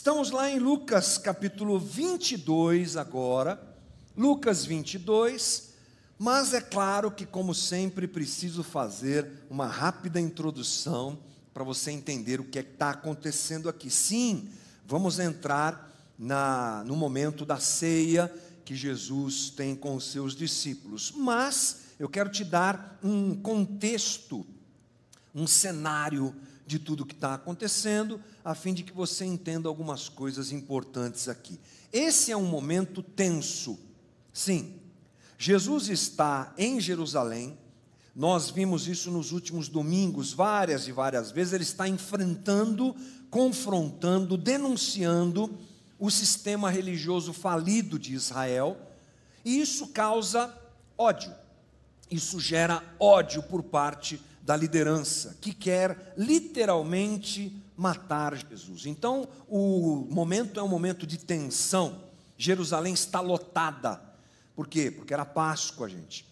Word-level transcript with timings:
Estamos 0.00 0.30
lá 0.30 0.48
em 0.48 0.58
Lucas 0.58 1.18
capítulo 1.18 1.78
22 1.78 2.96
agora, 2.96 3.60
Lucas 4.16 4.64
22, 4.64 5.74
mas 6.18 6.54
é 6.54 6.60
claro 6.62 7.10
que, 7.10 7.26
como 7.26 7.54
sempre, 7.54 8.08
preciso 8.08 8.62
fazer 8.62 9.30
uma 9.50 9.66
rápida 9.66 10.18
introdução 10.18 11.18
para 11.52 11.62
você 11.62 11.90
entender 11.90 12.40
o 12.40 12.44
que 12.44 12.58
é 12.58 12.62
está 12.62 12.88
acontecendo 12.88 13.68
aqui. 13.68 13.90
Sim, 13.90 14.48
vamos 14.86 15.18
entrar 15.18 15.94
na, 16.18 16.82
no 16.86 16.96
momento 16.96 17.44
da 17.44 17.58
ceia 17.58 18.34
que 18.64 18.74
Jesus 18.74 19.50
tem 19.50 19.76
com 19.76 19.94
os 19.94 20.10
seus 20.10 20.34
discípulos, 20.34 21.12
mas 21.14 21.80
eu 21.98 22.08
quero 22.08 22.30
te 22.30 22.42
dar 22.42 22.98
um 23.04 23.34
contexto, 23.34 24.46
um 25.34 25.46
cenário 25.46 26.34
de 26.70 26.78
tudo 26.78 27.04
que 27.04 27.14
está 27.14 27.34
acontecendo, 27.34 28.22
a 28.44 28.54
fim 28.54 28.72
de 28.72 28.84
que 28.84 28.92
você 28.92 29.24
entenda 29.24 29.68
algumas 29.68 30.08
coisas 30.08 30.52
importantes 30.52 31.28
aqui. 31.28 31.58
Esse 31.92 32.30
é 32.30 32.36
um 32.36 32.46
momento 32.46 33.02
tenso. 33.02 33.76
Sim, 34.32 34.76
Jesus 35.36 35.88
está 35.88 36.54
em 36.56 36.80
Jerusalém, 36.80 37.58
nós 38.14 38.50
vimos 38.50 38.86
isso 38.86 39.10
nos 39.10 39.32
últimos 39.32 39.68
domingos, 39.68 40.32
várias 40.32 40.86
e 40.86 40.92
várias 40.92 41.32
vezes. 41.32 41.52
Ele 41.52 41.64
está 41.64 41.88
enfrentando, 41.88 42.94
confrontando, 43.28 44.36
denunciando 44.36 45.58
o 45.98 46.08
sistema 46.08 46.70
religioso 46.70 47.32
falido 47.32 47.98
de 47.98 48.14
Israel, 48.14 48.76
e 49.44 49.60
isso 49.60 49.88
causa 49.88 50.56
ódio. 50.96 51.34
Isso 52.08 52.38
gera 52.38 52.80
ódio 53.00 53.42
por 53.42 53.60
parte 53.60 54.20
da 54.50 54.56
liderança, 54.56 55.36
que 55.40 55.54
quer 55.54 56.12
literalmente 56.18 57.56
matar 57.76 58.36
Jesus. 58.36 58.84
Então, 58.84 59.28
o 59.46 60.08
momento 60.10 60.58
é 60.58 60.62
um 60.62 60.66
momento 60.66 61.06
de 61.06 61.18
tensão. 61.18 62.00
Jerusalém 62.36 62.92
está 62.92 63.20
lotada. 63.20 64.02
Por 64.56 64.66
quê? 64.66 64.90
Porque 64.90 65.14
era 65.14 65.24
Páscoa, 65.24 65.88
gente. 65.88 66.26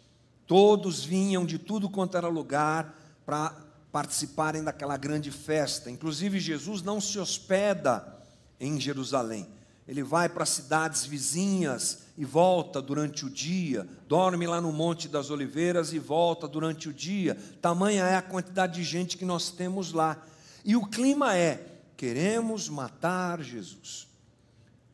Todos 0.49 1.05
vinham 1.05 1.47
de 1.47 1.61
tudo 1.61 1.89
quanto 1.89 2.17
era 2.17 2.27
lugar 2.27 2.93
para 3.25 3.55
participarem 3.93 4.65
daquela 4.65 4.97
grande 4.97 5.31
festa. 5.31 5.89
Inclusive, 5.89 6.41
Jesus 6.41 6.83
não 6.83 7.01
se 7.01 7.21
hospeda 7.21 8.19
em 8.59 8.81
Jerusalém. 8.81 9.47
Ele 9.89 10.03
vai 10.03 10.29
para 10.29 10.45
cidades 10.45 11.07
vizinhas 11.07 12.01
e 12.19 12.23
volta 12.23 12.83
durante 12.83 13.25
o 13.25 13.31
dia, 13.31 13.89
dorme 14.07 14.47
lá 14.47 14.61
no 14.61 14.71
Monte 14.71 15.09
das 15.09 15.31
Oliveiras 15.31 15.95
e 15.95 15.99
volta 15.99 16.47
durante 16.47 16.91
o 16.91 16.93
dia. 16.93 17.35
Tamanha 17.63 18.05
é 18.05 18.15
a 18.15 18.23
quantidade 18.23 18.75
de 18.75 18.85
gente 18.85 19.17
que 19.17 19.25
nós 19.25 19.51
temos 19.51 19.93
lá. 19.93 20.23
E 20.63 20.77
o 20.77 20.85
clima 20.85 21.35
é: 21.35 21.81
queremos 21.97 22.69
matar 22.69 23.43
Jesus. 23.43 24.07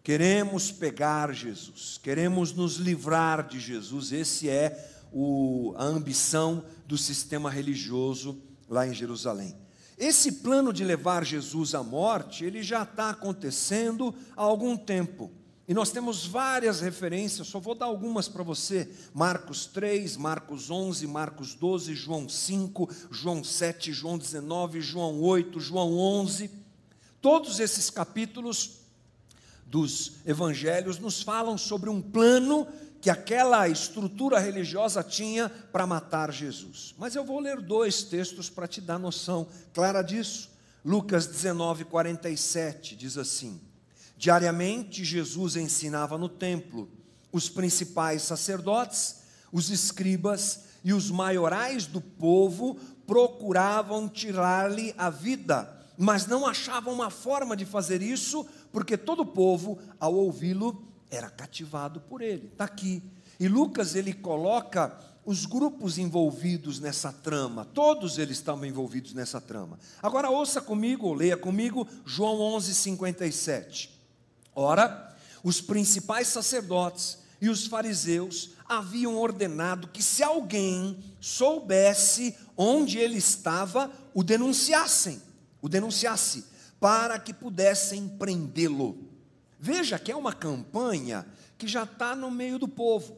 Queremos 0.04 0.70
pegar 0.70 1.32
Jesus, 1.32 1.98
queremos 2.00 2.52
nos 2.52 2.76
livrar 2.76 3.48
de 3.48 3.58
Jesus. 3.58 4.12
Esse 4.12 4.50
é 4.50 4.92
o, 5.10 5.74
a 5.78 5.84
ambição 5.84 6.62
do 6.86 6.98
sistema 6.98 7.50
religioso 7.50 8.38
lá 8.68 8.86
em 8.86 8.92
Jerusalém. 8.92 9.63
Esse 10.04 10.32
plano 10.32 10.70
de 10.70 10.84
levar 10.84 11.24
Jesus 11.24 11.74
à 11.74 11.82
morte, 11.82 12.44
ele 12.44 12.62
já 12.62 12.82
está 12.82 13.08
acontecendo 13.08 14.14
há 14.36 14.42
algum 14.42 14.76
tempo. 14.76 15.30
E 15.66 15.72
nós 15.72 15.90
temos 15.90 16.26
várias 16.26 16.82
referências, 16.82 17.46
só 17.46 17.58
vou 17.58 17.74
dar 17.74 17.86
algumas 17.86 18.28
para 18.28 18.42
você. 18.42 18.86
Marcos 19.14 19.64
3, 19.64 20.18
Marcos 20.18 20.70
11, 20.70 21.06
Marcos 21.06 21.54
12, 21.54 21.94
João 21.94 22.28
5, 22.28 22.86
João 23.10 23.42
7, 23.42 23.94
João 23.94 24.18
19, 24.18 24.82
João 24.82 25.22
8, 25.22 25.58
João 25.58 25.96
11. 25.96 26.50
Todos 27.22 27.58
esses 27.58 27.88
capítulos 27.88 28.80
dos 29.64 30.16
evangelhos 30.26 30.98
nos 30.98 31.22
falam 31.22 31.56
sobre 31.56 31.88
um 31.88 32.02
plano 32.02 32.66
que 33.04 33.10
aquela 33.10 33.68
estrutura 33.68 34.38
religiosa 34.38 35.02
tinha 35.02 35.50
para 35.50 35.86
matar 35.86 36.32
Jesus. 36.32 36.94
Mas 36.96 37.14
eu 37.14 37.22
vou 37.22 37.38
ler 37.38 37.60
dois 37.60 38.02
textos 38.02 38.48
para 38.48 38.66
te 38.66 38.80
dar 38.80 38.98
noção 38.98 39.46
clara 39.74 40.00
disso. 40.00 40.50
Lucas 40.82 41.26
19, 41.26 41.84
47 41.84 42.96
diz 42.96 43.18
assim: 43.18 43.60
Diariamente 44.16 45.04
Jesus 45.04 45.54
ensinava 45.54 46.16
no 46.16 46.30
templo, 46.30 46.88
os 47.30 47.50
principais 47.50 48.22
sacerdotes, 48.22 49.16
os 49.52 49.68
escribas 49.68 50.60
e 50.82 50.94
os 50.94 51.10
maiorais 51.10 51.84
do 51.84 52.00
povo 52.00 52.78
procuravam 53.06 54.08
tirar-lhe 54.08 54.94
a 54.96 55.10
vida, 55.10 55.70
mas 55.98 56.26
não 56.26 56.46
achavam 56.46 56.94
uma 56.94 57.10
forma 57.10 57.54
de 57.54 57.66
fazer 57.66 58.00
isso, 58.00 58.46
porque 58.72 58.96
todo 58.96 59.20
o 59.20 59.26
povo, 59.26 59.78
ao 60.00 60.14
ouvi-lo, 60.14 60.93
era 61.14 61.30
cativado 61.30 62.00
por 62.00 62.20
ele. 62.20 62.46
Está 62.46 62.64
aqui. 62.64 63.02
E 63.38 63.48
Lucas 63.48 63.94
ele 63.94 64.12
coloca 64.12 64.96
os 65.24 65.46
grupos 65.46 65.96
envolvidos 65.96 66.78
nessa 66.78 67.10
trama, 67.10 67.64
todos 67.64 68.18
eles 68.18 68.36
estavam 68.36 68.66
envolvidos 68.66 69.14
nessa 69.14 69.40
trama. 69.40 69.78
Agora 70.02 70.28
ouça 70.28 70.60
comigo, 70.60 71.06
ou 71.06 71.14
leia 71.14 71.36
comigo, 71.36 71.88
João 72.04 72.40
11, 72.40 72.74
57. 72.74 73.90
Ora, 74.54 75.16
os 75.42 75.60
principais 75.60 76.28
sacerdotes 76.28 77.18
e 77.40 77.48
os 77.48 77.66
fariseus 77.66 78.50
haviam 78.68 79.16
ordenado 79.16 79.88
que 79.88 80.02
se 80.02 80.22
alguém 80.22 81.02
soubesse 81.20 82.36
onde 82.56 82.98
ele 82.98 83.16
estava, 83.16 83.90
o 84.12 84.22
denunciassem, 84.22 85.20
o 85.60 85.68
denunciasse, 85.68 86.44
para 86.78 87.18
que 87.18 87.32
pudessem 87.32 88.08
prendê-lo. 88.08 89.13
Veja 89.64 89.98
que 89.98 90.12
é 90.12 90.16
uma 90.16 90.34
campanha 90.34 91.26
que 91.56 91.66
já 91.66 91.84
está 91.84 92.14
no 92.14 92.30
meio 92.30 92.58
do 92.58 92.68
povo. 92.68 93.16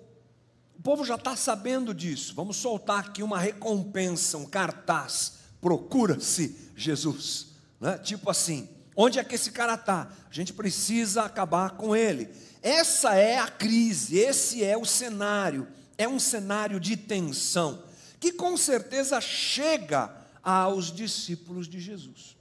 O 0.78 0.80
povo 0.80 1.04
já 1.04 1.16
está 1.16 1.34
sabendo 1.34 1.92
disso. 1.92 2.36
Vamos 2.36 2.56
soltar 2.58 3.00
aqui 3.00 3.20
uma 3.20 3.36
recompensa, 3.36 4.38
um 4.38 4.46
cartaz. 4.46 5.38
Procura-se 5.60 6.70
Jesus. 6.76 7.48
Né? 7.80 7.98
Tipo 7.98 8.30
assim, 8.30 8.68
onde 8.94 9.18
é 9.18 9.24
que 9.24 9.34
esse 9.34 9.50
cara 9.50 9.74
está? 9.74 10.08
A 10.30 10.32
gente 10.32 10.52
precisa 10.52 11.24
acabar 11.24 11.70
com 11.70 11.96
ele. 11.96 12.30
Essa 12.62 13.16
é 13.16 13.40
a 13.40 13.48
crise, 13.48 14.16
esse 14.16 14.62
é 14.62 14.78
o 14.78 14.84
cenário. 14.84 15.66
É 15.98 16.06
um 16.06 16.20
cenário 16.20 16.78
de 16.78 16.96
tensão 16.96 17.82
que 18.20 18.30
com 18.30 18.56
certeza 18.56 19.20
chega 19.20 20.14
aos 20.44 20.92
discípulos 20.92 21.66
de 21.66 21.80
Jesus. 21.80 22.36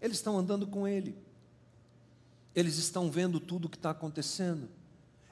Eles 0.00 0.16
estão 0.16 0.36
andando 0.36 0.66
com 0.66 0.88
ele 0.88 1.27
eles 2.54 2.76
estão 2.76 3.10
vendo 3.10 3.38
tudo 3.38 3.66
o 3.66 3.68
que 3.68 3.76
está 3.76 3.90
acontecendo. 3.90 4.68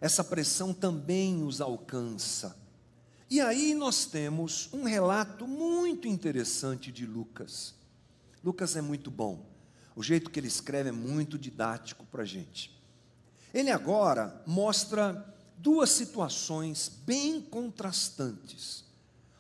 Essa 0.01 0.23
pressão 0.23 0.73
também 0.75 1.43
os 1.43 1.61
alcança. 1.61 2.57
E 3.29 3.41
aí 3.41 3.75
nós 3.75 4.07
temos 4.07 4.69
um 4.73 4.85
relato 4.85 5.47
muito 5.47 6.07
interessante 6.07 6.93
de 6.93 7.05
Lucas. 7.05 7.75
Lucas 8.45 8.77
é 8.77 8.81
muito 8.81 9.11
bom. 9.11 9.45
O 9.97 10.03
jeito 10.03 10.31
que 10.31 10.39
ele 10.39 10.47
escreve 10.47 10.91
é 10.91 10.93
muito 10.93 11.39
didático 11.39 12.05
para 12.07 12.23
a 12.23 12.27
gente. 12.27 12.71
Ele 13.53 13.71
agora 13.71 14.43
mostra 14.47 15.35
duas 15.57 15.91
situações 15.91 16.89
bem 17.05 17.41
contrastantes. 17.41 18.85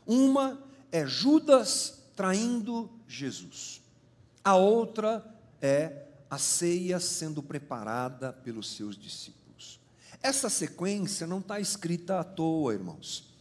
Uma 0.06 0.58
é 0.90 1.06
Judas 1.06 1.98
traindo 2.16 2.90
Jesus. 3.06 3.82
A 4.42 4.56
outra 4.56 5.24
é 5.60 6.05
a 6.30 6.38
ceia 6.38 6.98
sendo 6.98 7.42
preparada 7.42 8.32
pelos 8.32 8.74
seus 8.74 8.96
discípulos. 8.96 9.80
Essa 10.22 10.48
sequência 10.48 11.26
não 11.26 11.38
está 11.38 11.60
escrita 11.60 12.18
à 12.18 12.24
toa, 12.24 12.74
irmãos. 12.74 13.34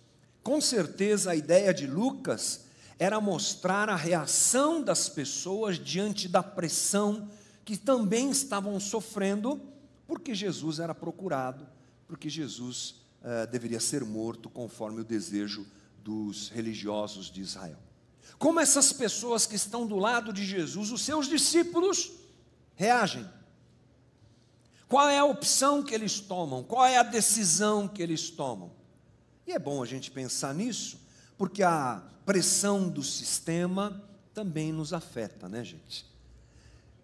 Com 0.44 0.62
certeza 0.62 1.32
a 1.32 1.36
ideia 1.36 1.74
de 1.74 1.88
Lucas 1.88 2.66
era 3.00 3.20
mostrar 3.20 3.90
a 3.90 3.96
reação 3.96 4.82
das 4.82 5.10
pessoas 5.10 5.78
diante 5.78 6.28
da 6.28 6.44
pressão 6.44 7.30
que 7.66 7.76
também 7.76 8.30
estavam 8.30 8.80
sofrendo, 8.80 9.60
porque 10.08 10.36
Jesus 10.36 10.80
era 10.80 10.94
procurado, 10.94 11.68
porque 12.08 12.30
Jesus 12.30 13.02
eh, 13.24 13.48
deveria 13.48 13.80
ser 13.80 14.06
morto 14.06 14.50
conforme 14.50 15.02
o 15.02 15.04
desejo 15.04 15.66
dos 16.04 16.50
religiosos 16.50 17.32
de 17.32 17.42
Israel. 17.42 17.80
Como 18.38 18.60
essas 18.60 18.94
pessoas 18.94 19.48
que 19.48 19.56
estão 19.56 19.88
do 19.88 19.98
lado 19.98 20.32
de 20.32 20.46
Jesus, 20.46 20.92
os 20.92 21.02
seus 21.02 21.28
discípulos, 21.28 22.12
reagem? 22.76 23.28
Qual 24.88 25.10
é 25.10 25.18
a 25.18 25.26
opção 25.26 25.82
que 25.82 25.94
eles 25.94 26.20
tomam? 26.20 26.64
Qual 26.64 26.86
é 26.86 26.98
a 26.98 27.04
decisão 27.04 27.88
que 27.88 28.02
eles 28.02 28.30
tomam? 28.30 28.72
E 29.48 29.52
é 29.52 29.60
bom 29.60 29.82
a 29.82 29.86
gente 29.86 30.12
pensar 30.12 30.54
nisso, 30.54 31.00
porque 31.38 31.64
a 31.64 32.04
pressão 32.26 32.90
do 32.90 33.04
sistema 33.04 34.04
também 34.34 34.72
nos 34.72 34.94
afeta, 34.94 35.48
né, 35.48 35.64
gente? 35.64 36.06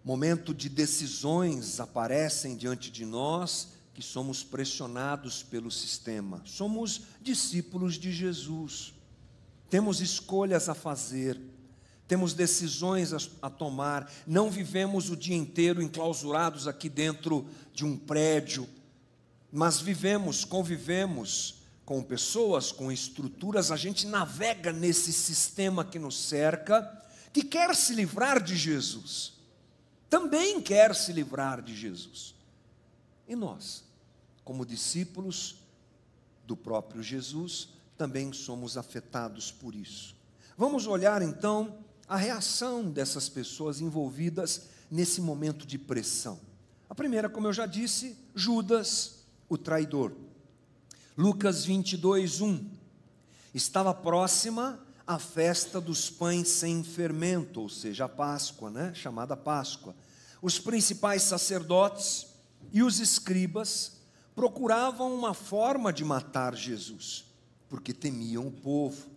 Momento 0.04 0.54
de 0.54 0.68
decisões 0.68 1.80
aparecem 1.80 2.56
diante 2.56 2.90
de 2.90 3.06
nós 3.06 3.70
que 3.94 4.02
somos 4.02 4.44
pressionados 4.44 5.44
pelo 5.44 5.70
sistema. 5.70 6.42
Somos 6.46 7.02
discípulos 7.22 7.96
de 7.96 8.12
Jesus. 8.12 8.94
Temos 9.70 10.02
escolhas 10.02 10.70
a 10.70 10.74
fazer 10.74 11.40
temos 12.12 12.34
decisões 12.34 13.14
a, 13.42 13.50
tomar, 13.50 14.12
não 14.28 14.52
vivemos 14.52 15.10
o 15.10 15.16
dia 15.16 15.38
inteiro 15.38 15.82
enclausurados 15.82 16.68
aqui 16.68 16.90
dentro 16.90 17.48
de 17.74 17.86
um 17.86 17.96
prédio, 17.96 18.68
mas 19.50 19.80
vivemos, 19.80 20.44
convivemos 20.44 21.62
com 21.86 22.04
pessoas, 22.04 22.70
com 22.70 22.92
estruturas, 22.92 23.72
a 23.72 23.78
gente 23.78 24.06
navega 24.08 24.74
nesse 24.74 25.14
sistema 25.14 25.86
que 25.86 25.98
nos 25.98 26.20
cerca, 26.20 27.02
que 27.32 27.46
quer 27.46 27.74
se 27.74 27.96
livrar 27.96 28.44
de 28.44 28.58
Jesus, 28.58 29.36
também 30.10 30.60
quer 30.60 30.94
se 30.94 31.14
livrar 31.14 31.62
de 31.62 31.74
Jesus. 31.74 32.36
E 33.26 33.38
nós, 33.38 33.86
como 34.44 34.66
discípulos 34.66 35.56
do 36.46 36.58
próprio 36.58 37.02
Jesus, 37.02 37.70
também 37.98 38.34
somos 38.34 38.76
afetados 38.76 39.50
por 39.50 39.74
isso. 39.74 40.14
Vamos 40.58 40.88
olhar 40.88 41.22
então 41.22 41.90
a 42.12 42.18
reação 42.18 42.92
dessas 42.92 43.30
pessoas 43.30 43.80
envolvidas 43.80 44.64
nesse 44.92 45.22
momento 45.22 45.66
de 45.66 45.78
pressão. 45.78 46.38
A 46.90 46.94
primeira, 46.94 47.30
como 47.30 47.48
eu 47.48 47.54
já 47.54 47.66
disse, 47.66 48.18
Judas, 48.36 49.20
o 49.48 49.58
traidor. 49.58 50.12
Lucas 51.18 51.64
22, 51.64 52.42
1. 52.42 52.70
Estava 53.54 53.94
próxima 53.94 54.78
a 55.08 55.18
festa 55.18 55.80
dos 55.80 56.10
pães 56.10 56.50
sem 56.50 56.84
fermento, 56.84 57.62
ou 57.62 57.70
seja, 57.70 58.04
a 58.04 58.10
Páscoa, 58.10 58.70
né? 58.70 58.94
chamada 58.94 59.38
Páscoa. 59.38 59.96
Os 60.42 60.60
principais 60.60 61.22
sacerdotes 61.22 62.28
e 62.74 62.84
os 62.84 63.00
escribas 63.00 64.02
procuravam 64.36 65.16
uma 65.16 65.34
forma 65.34 65.94
de 65.94 66.04
matar 66.04 66.56
Jesus, 66.58 67.24
porque 67.70 67.94
temiam 67.94 68.48
o 68.48 68.52
povo. 68.52 69.08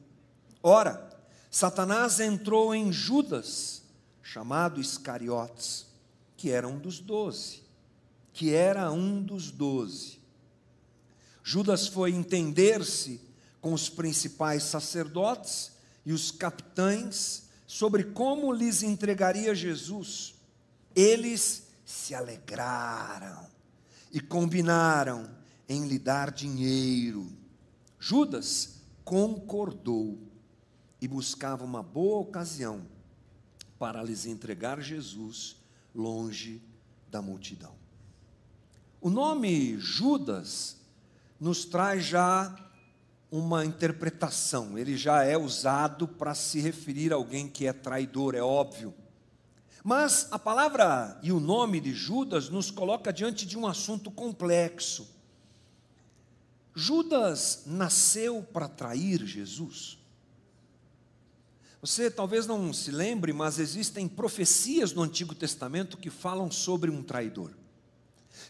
Ora, 0.62 1.12
Satanás 1.55 2.19
entrou 2.19 2.75
em 2.75 2.93
Judas, 2.93 3.85
chamado 4.21 4.81
Iscariotes, 4.81 5.87
que 6.37 6.51
era 6.51 6.67
um 6.67 6.81
dos 6.81 6.99
doze, 6.99 7.62
que 8.33 8.53
era 8.53 8.91
um 8.91 9.23
dos 9.23 9.53
doze. 9.53 10.19
Judas 11.45 11.87
foi 11.87 12.11
entender-se 12.11 13.21
com 13.61 13.73
os 13.73 13.89
principais 13.89 14.65
sacerdotes 14.65 15.71
e 16.05 16.12
os 16.12 16.33
capitães 16.33 17.45
sobre 17.69 18.03
como 18.03 18.53
lhes 18.53 18.83
entregaria 18.83 19.55
Jesus. 19.55 20.35
Eles 20.93 21.69
se 21.85 22.17
alegraram 22.17 23.47
e 24.11 24.19
combinaram 24.19 25.31
em 25.69 25.87
lhe 25.87 26.01
dar 26.01 26.33
dinheiro. 26.33 27.31
Judas 28.01 28.81
concordou 29.05 30.33
e 31.05 31.09
buscava 31.09 31.62
uma 31.62 31.83
boa 31.83 32.21
ocasião 32.21 32.81
para 33.79 34.03
lhes 34.03 34.25
entregar 34.25 34.81
Jesus 34.81 35.55
longe 35.95 36.62
da 37.11 37.21
multidão. 37.21 37.75
O 39.03 39.11
nome 39.11 39.79
Judas 39.79 40.79
nos 41.39 41.67
traz 41.67 42.06
já 42.06 42.56
uma 43.31 43.67
interpretação, 43.67 44.79
ele 44.79 44.97
já 44.97 45.25
é 45.25 45.37
usado 45.37 46.09
para 46.09 46.35
se 46.35 46.59
referir 46.59 47.12
a 47.12 47.17
alguém 47.17 47.51
que 47.51 47.67
é 47.67 47.73
traidor, 47.75 48.35
é 48.35 48.41
óbvio. 48.41 48.95
Mas 49.85 50.29
a 50.31 50.39
palavra 50.39 51.21
e 51.23 51.31
o 51.31 51.39
nome 51.39 51.81
de 51.81 51.93
Judas 51.93 52.49
nos 52.49 52.71
coloca 52.71 53.12
diante 53.12 53.45
de 53.45 53.59
um 53.59 53.67
assunto 53.67 54.11
complexo. 54.11 55.06
Judas 56.75 57.65
nasceu 57.67 58.43
para 58.43 58.69
trair 58.69 59.27
Jesus? 59.27 60.03
Você 61.84 62.10
talvez 62.10 62.46
não 62.46 62.72
se 62.72 62.90
lembre, 62.90 63.31
mas 63.31 63.58
existem 63.58 64.08
profecias 64.08 64.94
no 64.94 65.02
Antigo 65.02 65.34
Testamento 65.34 65.98
que 65.98 66.08
falam 66.08 66.50
sobre 66.50 66.90
um 66.90 67.02
traidor. 67.02 67.50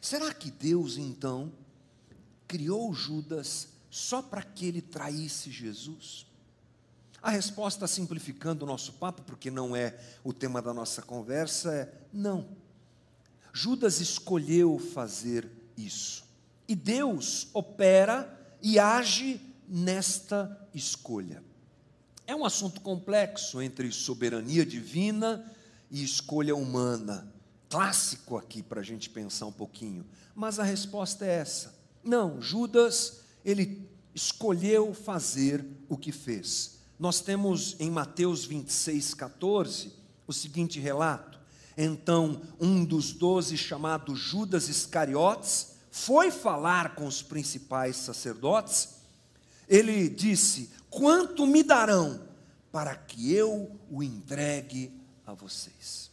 Será 0.00 0.32
que 0.32 0.52
Deus 0.52 0.96
então 0.96 1.52
criou 2.46 2.94
Judas 2.94 3.70
só 3.90 4.22
para 4.22 4.40
que 4.40 4.66
ele 4.66 4.80
traísse 4.80 5.50
Jesus? 5.50 6.28
A 7.20 7.28
resposta, 7.28 7.88
simplificando 7.88 8.64
o 8.64 8.68
nosso 8.68 8.92
papo, 8.92 9.22
porque 9.22 9.50
não 9.50 9.74
é 9.74 9.98
o 10.22 10.32
tema 10.32 10.62
da 10.62 10.72
nossa 10.72 11.02
conversa, 11.02 11.74
é 11.74 11.92
não. 12.12 12.46
Judas 13.52 14.00
escolheu 14.00 14.78
fazer 14.78 15.50
isso. 15.76 16.22
E 16.68 16.76
Deus 16.76 17.48
opera 17.52 18.32
e 18.62 18.78
age 18.78 19.40
nesta 19.68 20.68
escolha. 20.72 21.42
É 22.26 22.34
um 22.34 22.44
assunto 22.44 22.80
complexo 22.80 23.60
entre 23.60 23.92
soberania 23.92 24.64
divina 24.64 25.44
e 25.90 26.02
escolha 26.02 26.56
humana. 26.56 27.30
Clássico 27.68 28.38
aqui 28.38 28.62
para 28.62 28.80
a 28.80 28.84
gente 28.84 29.10
pensar 29.10 29.46
um 29.46 29.52
pouquinho. 29.52 30.06
Mas 30.34 30.58
a 30.58 30.64
resposta 30.64 31.26
é 31.26 31.34
essa. 31.34 31.74
Não, 32.02 32.40
Judas, 32.40 33.20
ele 33.44 33.86
escolheu 34.14 34.94
fazer 34.94 35.64
o 35.88 35.96
que 35.96 36.12
fez. 36.12 36.78
Nós 36.98 37.20
temos 37.20 37.76
em 37.78 37.90
Mateus 37.90 38.44
26, 38.44 39.12
14, 39.14 39.92
o 40.26 40.32
seguinte 40.32 40.80
relato. 40.80 41.38
Então, 41.76 42.40
um 42.60 42.84
dos 42.84 43.12
doze, 43.12 43.56
chamado 43.58 44.14
Judas 44.14 44.68
Iscariotes, 44.68 45.72
foi 45.90 46.30
falar 46.30 46.94
com 46.94 47.06
os 47.06 47.22
principais 47.22 47.96
sacerdotes. 47.96 48.93
Ele 49.68 50.08
disse: 50.08 50.70
quanto 50.90 51.46
me 51.46 51.62
darão 51.62 52.28
para 52.70 52.94
que 52.94 53.32
eu 53.32 53.70
o 53.90 54.02
entregue 54.02 54.92
a 55.26 55.32
vocês? 55.32 56.10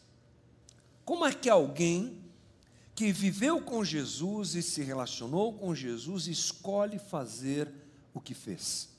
Como 1.03 1.25
é 1.25 1.33
que 1.33 1.49
alguém 1.49 2.21
que 2.95 3.11
viveu 3.11 3.61
com 3.61 3.83
Jesus 3.83 4.55
e 4.55 4.61
se 4.61 4.81
relacionou 4.81 5.53
com 5.53 5.73
Jesus 5.73 6.27
escolhe 6.27 6.99
fazer 6.99 7.69
o 8.13 8.21
que 8.21 8.33
fez? 8.33 8.89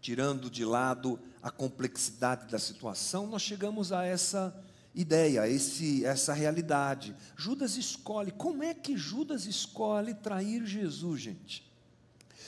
Tirando 0.00 0.50
de 0.50 0.64
lado 0.64 1.18
a 1.42 1.50
complexidade 1.50 2.50
da 2.50 2.58
situação, 2.58 3.26
nós 3.26 3.42
chegamos 3.42 3.92
a 3.92 4.04
essa 4.04 4.54
ideia, 4.94 5.48
esse, 5.48 6.04
essa 6.04 6.32
realidade. 6.32 7.14
Judas 7.36 7.76
escolhe. 7.76 8.32
Como 8.32 8.62
é 8.62 8.74
que 8.74 8.96
Judas 8.96 9.46
escolhe 9.46 10.14
trair 10.14 10.66
Jesus, 10.66 11.20
gente? 11.20 11.67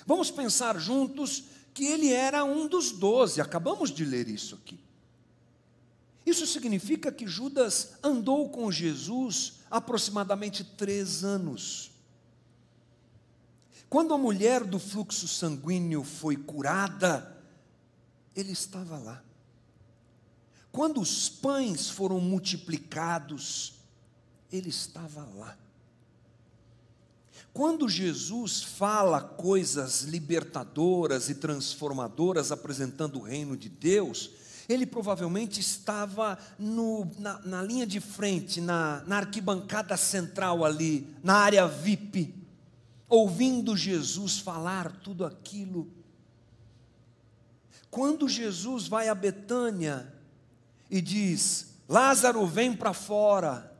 Vamos 0.06 0.30
pensar 0.30 0.78
juntos 0.78 1.44
que 1.72 1.84
ele 1.84 2.12
era 2.12 2.44
um 2.44 2.66
dos 2.66 2.92
doze, 2.92 3.40
acabamos 3.40 3.90
de 3.90 4.04
ler 4.04 4.28
isso 4.28 4.54
aqui. 4.54 4.78
Isso 6.24 6.46
significa 6.46 7.10
que 7.10 7.26
Judas 7.26 7.92
andou 8.02 8.48
com 8.50 8.70
Jesus 8.70 9.54
aproximadamente 9.70 10.62
três 10.62 11.24
anos. 11.24 11.90
Quando 13.88 14.14
a 14.14 14.18
mulher 14.18 14.64
do 14.64 14.78
fluxo 14.78 15.26
sanguíneo 15.26 16.04
foi 16.04 16.36
curada, 16.36 17.36
ele 18.36 18.52
estava 18.52 18.98
lá. 18.98 19.22
Quando 20.70 21.00
os 21.00 21.28
pães 21.28 21.90
foram 21.90 22.20
multiplicados, 22.20 23.74
ele 24.52 24.68
estava 24.68 25.24
lá. 25.34 25.58
Quando 27.52 27.88
Jesus 27.88 28.62
fala 28.62 29.20
coisas 29.20 30.02
libertadoras 30.02 31.28
e 31.28 31.34
transformadoras 31.34 32.52
apresentando 32.52 33.18
o 33.18 33.22
reino 33.22 33.56
de 33.56 33.68
Deus, 33.68 34.30
ele 34.68 34.86
provavelmente 34.86 35.58
estava 35.60 36.38
no, 36.56 37.10
na, 37.18 37.40
na, 37.40 37.62
linha 37.62 37.86
de 37.86 37.98
frente, 37.98 38.60
na, 38.60 39.02
na 39.04 39.16
arquibancada 39.18 39.96
central 39.96 40.64
ali, 40.64 41.12
na 41.24 41.34
área 41.34 41.66
VIP, 41.66 42.34
ouvindo 43.08 43.76
Jesus 43.76 44.38
falar 44.38 44.92
tudo 45.02 45.26
aquilo. 45.26 45.90
Quando 47.90 48.28
Jesus 48.28 48.86
vai 48.86 49.08
a 49.08 49.14
Betânia 49.14 50.14
e 50.88 51.00
diz: 51.00 51.74
Lázaro, 51.88 52.46
vem 52.46 52.72
para 52.72 52.94
fora, 52.94 53.76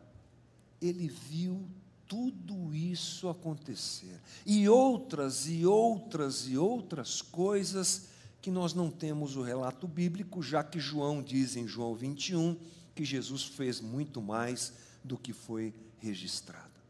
ele 0.83 1.07
viu 1.07 1.65
tudo 2.11 2.75
isso 2.75 3.29
acontecer. 3.29 4.21
E 4.45 4.69
outras 4.69 5.47
e 5.47 5.65
outras 5.65 6.49
e 6.49 6.59
outras 6.59 7.23
coisas 7.23 8.09
que 8.43 8.51
nós 8.51 8.75
não 8.75 8.91
temos 8.91 9.37
o 9.37 9.43
relato 9.43 9.87
bíblico, 9.87 10.43
já 10.43 10.65
que 10.65 10.81
João 10.81 11.23
diz 11.23 11.55
em 11.55 11.69
João 11.69 11.95
21 11.95 12.57
que 12.97 13.05
Jesus 13.05 13.45
fez 13.45 13.81
muito 13.81 14.21
mais 14.21 14.73
do 15.05 15.17
que 15.17 15.33
foi 15.33 15.73
registrado. 16.01 16.81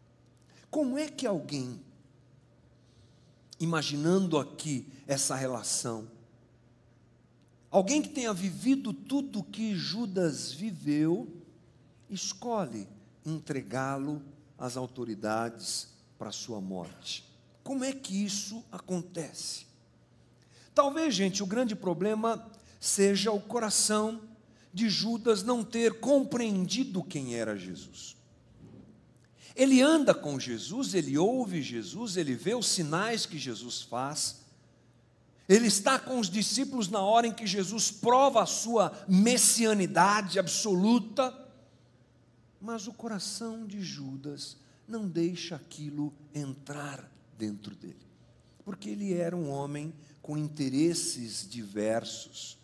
Como 0.70 0.96
é 0.96 1.06
que 1.06 1.26
alguém, 1.26 1.78
imaginando 3.60 4.38
aqui 4.38 4.88
essa 5.06 5.34
relação, 5.34 6.10
alguém 7.70 8.00
que 8.00 8.08
tenha 8.08 8.32
vivido 8.32 8.94
tudo 8.94 9.42
que 9.42 9.74
Judas 9.74 10.50
viveu, 10.50 11.28
escolhe 12.08 12.88
entregá-lo 13.26 14.22
as 14.60 14.76
autoridades 14.76 15.88
para 16.18 16.30
sua 16.30 16.60
morte. 16.60 17.24
Como 17.64 17.82
é 17.82 17.92
que 17.92 18.24
isso 18.24 18.62
acontece? 18.70 19.66
Talvez, 20.74 21.14
gente, 21.14 21.42
o 21.42 21.46
grande 21.46 21.74
problema 21.74 22.46
seja 22.78 23.32
o 23.32 23.40
coração 23.40 24.20
de 24.72 24.90
Judas 24.90 25.42
não 25.42 25.64
ter 25.64 25.98
compreendido 25.98 27.02
quem 27.02 27.34
era 27.34 27.56
Jesus. 27.56 28.16
Ele 29.56 29.80
anda 29.80 30.14
com 30.14 30.38
Jesus, 30.38 30.94
ele 30.94 31.18
ouve 31.18 31.62
Jesus, 31.62 32.16
ele 32.16 32.34
vê 32.34 32.54
os 32.54 32.68
sinais 32.68 33.26
que 33.26 33.38
Jesus 33.38 33.82
faz. 33.82 34.40
Ele 35.48 35.66
está 35.66 35.98
com 35.98 36.20
os 36.20 36.30
discípulos 36.30 36.88
na 36.88 37.00
hora 37.00 37.26
em 37.26 37.32
que 37.32 37.46
Jesus 37.46 37.90
prova 37.90 38.42
a 38.42 38.46
sua 38.46 38.92
messianidade 39.08 40.38
absoluta. 40.38 41.36
Mas 42.60 42.86
o 42.86 42.92
coração 42.92 43.66
de 43.66 43.82
Judas 43.82 44.56
não 44.86 45.08
deixa 45.08 45.56
aquilo 45.56 46.12
entrar 46.34 47.10
dentro 47.38 47.74
dele, 47.74 48.06
porque 48.64 48.90
ele 48.90 49.14
era 49.14 49.34
um 49.34 49.48
homem 49.48 49.94
com 50.20 50.36
interesses 50.36 51.48
diversos 51.48 52.60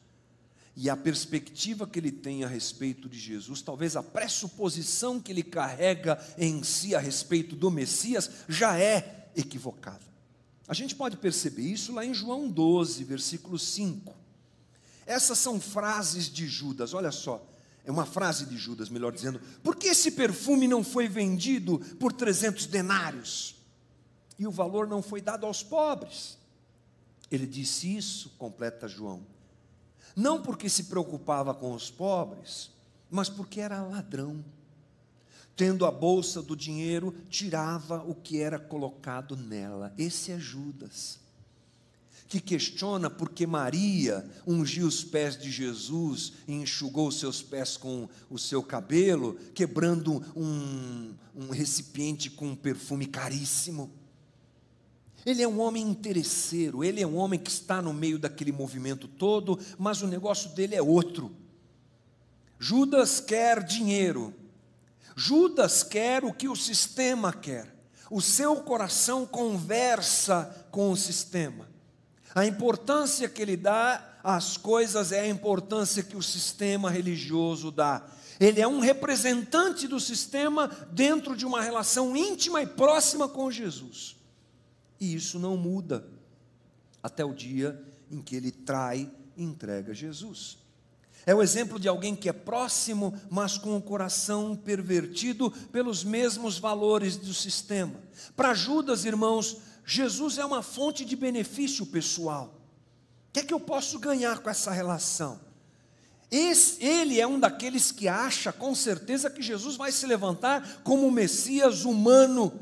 e 0.76 0.90
a 0.90 0.96
perspectiva 0.96 1.86
que 1.86 1.98
ele 1.98 2.12
tem 2.12 2.44
a 2.44 2.46
respeito 2.46 3.08
de 3.08 3.18
Jesus, 3.18 3.62
talvez 3.62 3.96
a 3.96 4.02
pressuposição 4.02 5.18
que 5.18 5.32
ele 5.32 5.42
carrega 5.42 6.22
em 6.36 6.62
si 6.62 6.94
a 6.94 7.00
respeito 7.00 7.56
do 7.56 7.70
Messias, 7.70 8.30
já 8.46 8.78
é 8.78 9.30
equivocada. 9.34 10.04
A 10.68 10.74
gente 10.74 10.94
pode 10.94 11.16
perceber 11.16 11.62
isso 11.62 11.94
lá 11.94 12.04
em 12.04 12.12
João 12.12 12.46
12, 12.46 13.02
versículo 13.04 13.58
5. 13.58 14.14
Essas 15.06 15.38
são 15.38 15.58
frases 15.58 16.28
de 16.28 16.46
Judas, 16.46 16.92
olha 16.92 17.10
só, 17.10 17.46
é 17.86 17.90
uma 17.90 18.04
frase 18.04 18.44
de 18.44 18.58
Judas, 18.58 18.90
melhor 18.90 19.12
dizendo, 19.12 19.40
por 19.62 19.76
que 19.76 19.86
esse 19.86 20.10
perfume 20.10 20.68
não 20.68 20.84
foi 20.84 21.08
vendido 21.08 21.78
por 21.98 22.12
300 22.12 22.66
denários? 22.66 23.56
E 24.38 24.46
o 24.46 24.50
valor 24.50 24.86
não 24.86 25.00
foi 25.00 25.22
dado 25.22 25.46
aos 25.46 25.62
pobres. 25.62 26.36
Ele 27.30 27.46
disse 27.46 27.96
isso, 27.96 28.34
completa 28.36 28.86
João 28.86 29.22
não 30.16 30.40
porque 30.40 30.70
se 30.70 30.84
preocupava 30.84 31.54
com 31.54 31.74
os 31.74 31.90
pobres, 31.90 32.70
mas 33.10 33.28
porque 33.28 33.60
era 33.60 33.82
ladrão. 33.82 34.42
Tendo 35.54 35.84
a 35.84 35.90
bolsa 35.90 36.40
do 36.42 36.56
dinheiro, 36.56 37.14
tirava 37.28 38.02
o 38.02 38.14
que 38.14 38.40
era 38.40 38.58
colocado 38.58 39.36
nela. 39.36 39.92
Esse 39.98 40.32
é 40.32 40.38
Judas. 40.38 41.20
Que 42.28 42.40
questiona 42.40 43.08
porque 43.08 43.46
Maria 43.46 44.28
ungiu 44.46 44.86
os 44.86 45.04
pés 45.04 45.38
de 45.38 45.50
Jesus 45.50 46.32
e 46.48 46.54
enxugou 46.54 47.08
os 47.08 47.20
seus 47.20 47.40
pés 47.40 47.76
com 47.76 48.08
o 48.28 48.38
seu 48.38 48.62
cabelo, 48.62 49.38
quebrando 49.54 50.24
um, 50.34 51.14
um 51.34 51.50
recipiente 51.50 52.30
com 52.30 52.48
um 52.48 52.56
perfume 52.56 53.06
caríssimo. 53.06 53.90
Ele 55.24 55.42
é 55.42 55.48
um 55.48 55.60
homem 55.60 55.84
interesseiro, 55.84 56.84
ele 56.84 57.02
é 57.02 57.06
um 57.06 57.16
homem 57.16 57.38
que 57.38 57.50
está 57.50 57.82
no 57.82 57.92
meio 57.92 58.16
daquele 58.16 58.52
movimento 58.52 59.08
todo, 59.08 59.58
mas 59.76 60.00
o 60.00 60.06
negócio 60.06 60.50
dele 60.50 60.76
é 60.76 60.82
outro. 60.82 61.34
Judas 62.60 63.20
quer 63.20 63.62
dinheiro, 63.64 64.32
Judas 65.16 65.82
quer 65.82 66.24
o 66.24 66.32
que 66.32 66.48
o 66.48 66.54
sistema 66.54 67.32
quer, 67.32 67.74
o 68.10 68.20
seu 68.20 68.56
coração 68.56 69.26
conversa 69.26 70.68
com 70.70 70.92
o 70.92 70.96
sistema. 70.96 71.68
A 72.36 72.44
importância 72.44 73.30
que 73.30 73.40
ele 73.40 73.56
dá 73.56 74.18
às 74.22 74.58
coisas 74.58 75.10
é 75.10 75.20
a 75.20 75.26
importância 75.26 76.02
que 76.02 76.18
o 76.18 76.22
sistema 76.22 76.90
religioso 76.90 77.70
dá. 77.70 78.06
Ele 78.38 78.60
é 78.60 78.68
um 78.68 78.78
representante 78.78 79.88
do 79.88 79.98
sistema 79.98 80.68
dentro 80.92 81.34
de 81.34 81.46
uma 81.46 81.62
relação 81.62 82.14
íntima 82.14 82.60
e 82.60 82.66
próxima 82.66 83.26
com 83.26 83.50
Jesus. 83.50 84.16
E 85.00 85.14
isso 85.14 85.38
não 85.38 85.56
muda 85.56 86.06
até 87.02 87.24
o 87.24 87.32
dia 87.32 87.82
em 88.10 88.20
que 88.20 88.36
ele 88.36 88.50
trai 88.52 89.10
e 89.34 89.42
entrega 89.42 89.94
Jesus. 89.94 90.58
É 91.24 91.34
o 91.34 91.42
exemplo 91.42 91.80
de 91.80 91.88
alguém 91.88 92.14
que 92.14 92.28
é 92.28 92.34
próximo, 92.34 93.18
mas 93.30 93.56
com 93.56 93.78
o 93.78 93.82
coração 93.82 94.54
pervertido 94.54 95.50
pelos 95.72 96.04
mesmos 96.04 96.58
valores 96.58 97.16
do 97.16 97.32
sistema. 97.32 97.94
Para 98.36 98.52
Judas, 98.52 99.06
irmãos, 99.06 99.56
Jesus 99.86 100.36
é 100.36 100.44
uma 100.44 100.64
fonte 100.64 101.04
de 101.04 101.14
benefício 101.14 101.86
pessoal. 101.86 102.52
O 103.28 103.32
que 103.32 103.40
é 103.40 103.44
que 103.44 103.54
eu 103.54 103.60
posso 103.60 104.00
ganhar 104.00 104.40
com 104.40 104.50
essa 104.50 104.72
relação? 104.72 105.40
Esse, 106.28 106.84
ele 106.84 107.20
é 107.20 107.26
um 107.26 107.38
daqueles 107.38 107.92
que 107.92 108.08
acha 108.08 108.52
com 108.52 108.74
certeza 108.74 109.30
que 109.30 109.40
Jesus 109.40 109.76
vai 109.76 109.92
se 109.92 110.04
levantar 110.04 110.82
como 110.82 111.06
o 111.06 111.12
Messias 111.12 111.84
humano 111.84 112.52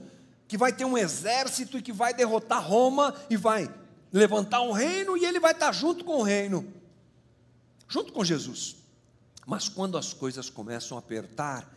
que 0.47 0.59
vai 0.59 0.71
ter 0.71 0.85
um 0.85 0.99
exército 0.99 1.79
e 1.79 1.83
que 1.83 1.93
vai 1.93 2.13
derrotar 2.13 2.63
Roma 2.63 3.15
e 3.31 3.37
vai 3.39 3.73
levantar 4.13 4.61
um 4.61 4.73
reino 4.73 5.17
e 5.17 5.25
ele 5.25 5.41
vai 5.41 5.53
estar 5.53 5.73
junto 5.73 6.05
com 6.05 6.17
o 6.19 6.23
reino, 6.23 6.71
junto 7.89 8.13
com 8.13 8.23
Jesus. 8.23 8.77
Mas 9.47 9.67
quando 9.67 9.97
as 9.97 10.13
coisas 10.13 10.51
começam 10.51 10.99
a 10.99 11.01
apertar, 11.01 11.75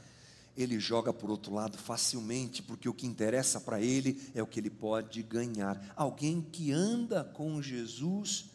ele 0.58 0.80
joga 0.80 1.14
por 1.14 1.30
outro 1.30 1.54
lado 1.54 1.78
facilmente, 1.78 2.64
porque 2.64 2.90
o 2.90 2.94
que 2.94 3.06
interessa 3.06 3.62
para 3.62 3.80
ele 3.80 4.20
é 4.34 4.42
o 4.42 4.48
que 4.48 4.60
ele 4.60 4.72
pode 4.72 5.22
ganhar. 5.22 5.94
Alguém 5.96 6.42
que 6.42 6.72
anda 6.72 7.24
com 7.24 7.62
Jesus 7.62 8.46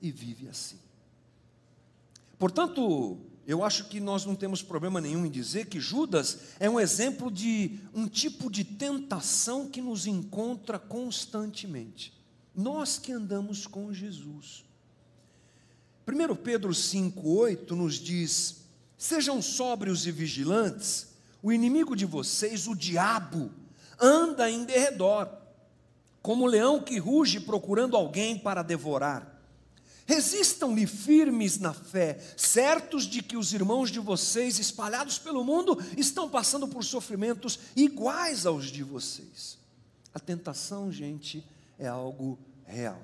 e 0.00 0.12
vive 0.12 0.48
assim. 0.48 0.78
Portanto, 2.38 3.18
eu 3.44 3.64
acho 3.64 3.88
que 3.88 3.98
nós 3.98 4.24
não 4.24 4.36
temos 4.36 4.62
problema 4.62 5.00
nenhum 5.00 5.26
em 5.26 5.30
dizer 5.30 5.66
que 5.66 5.80
Judas 5.80 6.38
é 6.60 6.70
um 6.70 6.78
exemplo 6.78 7.30
de 7.30 7.80
um 7.92 8.06
tipo 8.06 8.48
de 8.48 8.62
tentação 8.62 9.68
que 9.68 9.82
nos 9.82 10.06
encontra 10.06 10.78
constantemente. 10.78 12.12
Nós 12.54 12.98
que 12.98 13.10
andamos 13.10 13.66
com 13.66 13.92
Jesus. 13.92 14.64
1 16.06 16.36
Pedro 16.36 16.70
5,8 16.70 17.70
nos 17.70 17.94
diz: 17.94 18.64
Sejam 18.96 19.42
sóbrios 19.42 20.06
e 20.06 20.12
vigilantes, 20.12 21.08
o 21.42 21.52
inimigo 21.52 21.94
de 21.94 22.04
vocês, 22.04 22.66
o 22.66 22.74
diabo, 22.74 23.50
anda 23.98 24.50
em 24.50 24.64
derredor, 24.64 25.28
como 26.22 26.46
leão 26.46 26.82
que 26.82 26.98
ruge 26.98 27.40
procurando 27.40 27.96
alguém 27.96 28.38
para 28.38 28.62
devorar. 28.62 29.36
Resistam-lhe 30.06 30.86
firmes 30.86 31.58
na 31.58 31.74
fé, 31.74 32.18
certos 32.36 33.04
de 33.04 33.22
que 33.22 33.36
os 33.36 33.52
irmãos 33.52 33.90
de 33.90 34.00
vocês 34.00 34.58
espalhados 34.58 35.18
pelo 35.18 35.44
mundo 35.44 35.78
estão 35.96 36.30
passando 36.30 36.66
por 36.66 36.82
sofrimentos 36.82 37.58
iguais 37.76 38.46
aos 38.46 38.66
de 38.66 38.82
vocês. 38.82 39.58
A 40.14 40.18
tentação, 40.18 40.90
gente, 40.90 41.46
é 41.78 41.86
algo 41.86 42.38
real. 42.64 43.02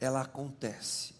Ela 0.00 0.22
acontece. 0.22 1.12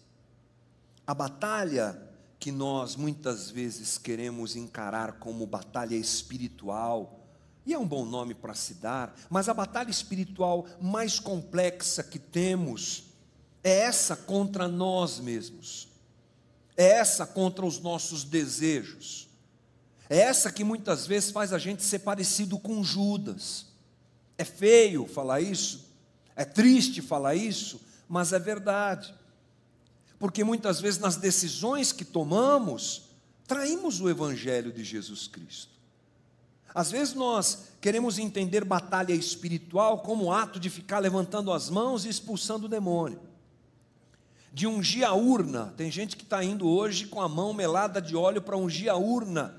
A 1.05 1.13
batalha 1.13 2.08
que 2.39 2.51
nós 2.51 2.95
muitas 2.95 3.49
vezes 3.49 3.97
queremos 3.97 4.55
encarar 4.55 5.13
como 5.13 5.45
batalha 5.45 5.95
espiritual, 5.95 7.27
e 7.65 7.73
é 7.73 7.77
um 7.77 7.85
bom 7.85 8.05
nome 8.05 8.33
para 8.33 8.53
se 8.53 8.75
dar, 8.75 9.13
mas 9.29 9.49
a 9.49 9.53
batalha 9.53 9.91
espiritual 9.91 10.65
mais 10.81 11.19
complexa 11.19 12.01
que 12.01 12.17
temos, 12.17 13.03
é 13.61 13.79
essa 13.79 14.15
contra 14.15 14.67
nós 14.67 15.19
mesmos, 15.19 15.89
é 16.77 16.91
essa 16.91 17.27
contra 17.27 17.65
os 17.65 17.79
nossos 17.79 18.23
desejos, 18.23 19.27
é 20.09 20.19
essa 20.19 20.51
que 20.51 20.63
muitas 20.63 21.05
vezes 21.05 21.29
faz 21.29 21.51
a 21.53 21.59
gente 21.59 21.83
ser 21.83 21.99
parecido 21.99 22.57
com 22.57 22.83
Judas. 22.83 23.67
É 24.39 24.43
feio 24.43 25.05
falar 25.05 25.39
isso, 25.41 25.87
é 26.35 26.43
triste 26.45 27.01
falar 27.01 27.35
isso, 27.35 27.79
mas 28.07 28.33
é 28.33 28.39
verdade, 28.39 29.13
porque 30.19 30.43
muitas 30.43 30.81
vezes 30.81 30.99
nas 30.99 31.15
decisões 31.15 31.91
que 31.91 32.05
tomamos, 32.05 33.03
traímos 33.47 33.99
o 34.01 34.09
Evangelho 34.09 34.71
de 34.71 34.83
Jesus 34.83 35.27
Cristo. 35.27 35.71
Às 36.75 36.91
vezes 36.91 37.15
nós 37.15 37.69
queremos 37.81 38.19
entender 38.19 38.63
batalha 38.63 39.13
espiritual 39.13 39.99
como 39.99 40.31
ato 40.31 40.59
de 40.59 40.69
ficar 40.69 40.99
levantando 40.99 41.51
as 41.51 41.69
mãos 41.69 42.05
e 42.05 42.09
expulsando 42.09 42.65
o 42.67 42.69
demônio 42.69 43.29
de 44.51 44.67
ungir 44.67 45.05
a 45.05 45.13
urna. 45.13 45.73
Tem 45.77 45.91
gente 45.91 46.17
que 46.17 46.23
está 46.23 46.43
indo 46.43 46.67
hoje 46.67 47.07
com 47.07 47.21
a 47.21 47.29
mão 47.29 47.53
melada 47.53 48.01
de 48.01 48.15
óleo 48.15 48.41
para 48.41 48.57
ungir 48.57 48.91
a 48.91 48.95
urna. 48.95 49.55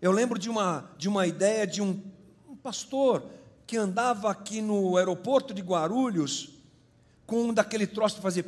Eu 0.00 0.12
lembro 0.12 0.38
de 0.38 0.50
uma, 0.50 0.90
de 0.98 1.08
uma 1.08 1.26
ideia 1.26 1.66
de 1.66 1.80
um, 1.80 2.02
um 2.48 2.56
pastor 2.56 3.24
que 3.66 3.76
andava 3.76 4.30
aqui 4.30 4.60
no 4.60 4.96
aeroporto 4.96 5.54
de 5.54 5.62
Guarulhos 5.62 6.53
com 7.34 7.46
um 7.48 7.52
daquele 7.52 7.84
troço 7.84 8.14
de 8.14 8.22
fazer, 8.22 8.46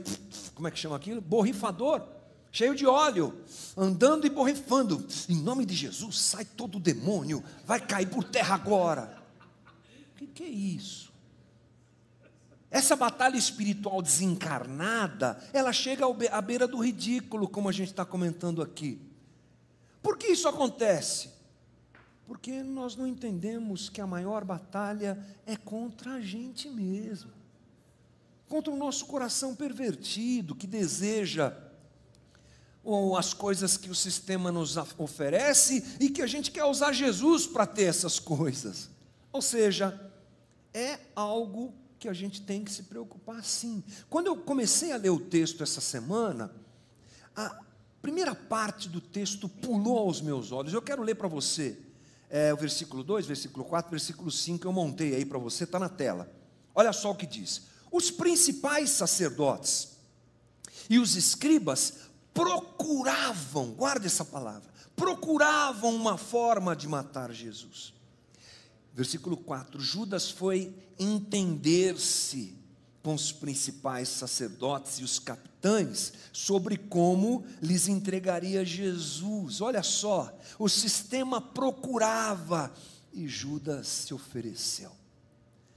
como 0.55 0.69
é 0.69 0.71
que 0.71 0.79
chama 0.79 0.95
aquilo? 0.95 1.21
Borrifador, 1.21 2.07
cheio 2.53 2.73
de 2.73 2.87
óleo, 2.87 3.35
andando 3.77 4.29
e 4.29 4.31
borrifando. 4.31 5.05
Em 5.29 5.43
nome 5.43 5.67
de 5.67 5.75
Jesus, 5.75 6.21
sai 6.21 6.45
todo 6.45 6.77
o 6.77 6.81
demônio, 6.81 7.43
vai 7.65 7.81
cair 7.81 8.09
por 8.09 8.23
terra 8.23 8.55
agora. 8.55 9.21
O 10.13 10.19
que, 10.19 10.29
que 10.29 10.45
é 10.45 10.49
isso? 10.49 11.13
Essa 12.71 12.95
batalha 12.95 13.37
espiritual 13.37 14.01
desencarnada, 14.01 15.37
ela 15.53 15.73
chega 15.73 16.05
à 16.31 16.41
beira 16.41 16.69
do 16.69 16.79
ridículo, 16.79 17.49
como 17.49 17.69
a 17.69 17.73
gente 17.73 17.89
está 17.89 18.05
comentando 18.05 18.63
aqui. 18.63 19.01
Por 20.01 20.17
que 20.17 20.29
isso 20.29 20.47
acontece? 20.47 21.31
Porque 22.25 22.63
nós 22.63 22.95
não 22.95 23.05
entendemos 23.05 23.89
que 23.89 24.01
a 24.01 24.07
maior 24.07 24.45
batalha 24.45 25.19
é 25.45 25.57
contra 25.57 26.13
a 26.13 26.21
gente 26.21 26.71
mesmo, 26.71 27.33
contra 28.49 28.73
o 28.73 28.77
nosso 28.77 29.07
coração 29.07 29.55
pervertido, 29.55 30.55
que 30.55 30.67
deseja 30.67 31.57
ou 32.87 33.17
as 33.17 33.35
coisas 33.35 33.77
que 33.77 33.91
o 33.91 33.95
sistema 33.95 34.53
nos 34.53 34.77
oferece 34.97 35.97
e 35.99 36.09
que 36.09 36.23
a 36.23 36.27
gente 36.27 36.53
quer 36.53 36.65
usar 36.65 36.93
Jesus 36.93 37.45
para 37.45 37.67
ter 37.67 37.85
essas 37.85 38.21
coisas. 38.21 38.89
Ou 39.33 39.43
seja, 39.43 40.13
é 40.73 41.01
algo 41.15 41.75
que 41.99 42.09
a 42.09 42.13
gente 42.13 42.43
tem 42.43 42.63
que 42.63 42.71
se 42.71 42.85
preocupar 42.85 43.45
sim. 43.45 43.83
Quando 44.09 44.29
eu 44.29 44.37
comecei 44.37 44.93
a 44.93 44.97
ler 44.97 45.11
o 45.11 45.19
texto 45.19 45.65
essa 45.65 45.81
semana, 45.81 46.53
a 47.35 47.61
primeira 48.01 48.37
parte 48.37 48.89
do 48.89 49.01
texto 49.01 49.49
pulou 49.49 49.99
aos 49.99 50.21
meus 50.21 50.53
olhos. 50.53 50.73
Eu 50.73 50.81
quero 50.81 51.03
ler 51.03 51.17
para 51.17 51.27
você 51.27 51.77
é, 52.31 52.55
o 52.55 52.57
versículo 52.57 53.03
2, 53.03 53.27
versículo 53.27 53.65
4, 53.65 53.91
versículo 53.91 54.31
5, 54.31 54.67
eu 54.67 54.73
montei 54.73 55.15
aí 55.17 55.25
para 55.25 55.39
você, 55.39 55.65
está 55.65 55.79
na 55.79 55.89
tela. 55.89 56.31
Olha 56.73 56.93
só 56.93 57.11
o 57.11 57.17
que 57.17 57.27
diz: 57.27 57.63
Os 57.97 58.11
principais 58.11 58.91
sacerdotes 58.91 59.97
e 60.91 60.99
os 60.99 61.17
escribas 61.17 61.95
procuravam, 62.35 63.71
guarde 63.71 64.05
essa 64.05 64.23
palavra, 64.23 64.71
procuravam 64.95 65.97
uma 65.97 66.19
forma 66.19 66.77
de 66.77 66.87
matar 66.87 67.33
Jesus. 67.33 67.95
Versículo 68.93 69.35
4: 69.35 69.81
Judas 69.81 70.31
foi 70.31 70.77
entender-se 70.99 72.55
com 73.03 73.15
os 73.15 73.33
principais 73.33 74.11
sacerdotes 74.11 74.99
e 74.99 75.03
os 75.03 75.19
capitães 75.19 76.13
sobre 76.35 76.77
como 76.77 77.47
lhes 77.63 77.89
entregaria 77.89 78.63
Jesus. 78.63 79.63
Olha 79.63 79.83
só, 79.83 80.39
o 80.59 80.69
sistema 80.69 81.41
procurava 81.41 82.71
e 83.11 83.27
Judas 83.27 83.87
se 83.87 84.13
ofereceu. 84.13 85.06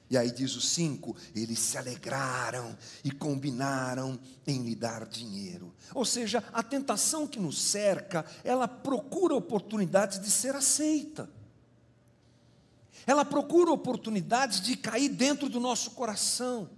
E 0.10 0.18
aí 0.18 0.32
diz 0.32 0.56
o 0.56 0.62
5: 0.62 1.16
eles 1.36 1.60
se 1.60 1.78
alegraram 1.78 2.76
e 3.04 3.12
combinaram 3.12 4.20
em 4.48 4.64
lhe 4.64 4.76
dar 4.76 5.06
dinheiro. 5.06 5.74
Ou 5.94 6.04
seja, 6.04 6.44
a 6.52 6.64
tentação 6.64 7.28
que 7.28 7.40
nos 7.40 7.62
cerca, 7.62 8.26
ela 8.44 8.68
procura 8.68 9.36
oportunidades 9.36 10.20
de 10.20 10.32
ser 10.32 10.56
aceita. 10.56 11.30
Ela 13.06 13.24
procura 13.24 13.72
oportunidades 13.72 14.62
de 14.62 14.76
cair 14.76 15.10
dentro 15.10 15.48
do 15.48 15.60
nosso 15.60 15.92
coração. 15.92 16.70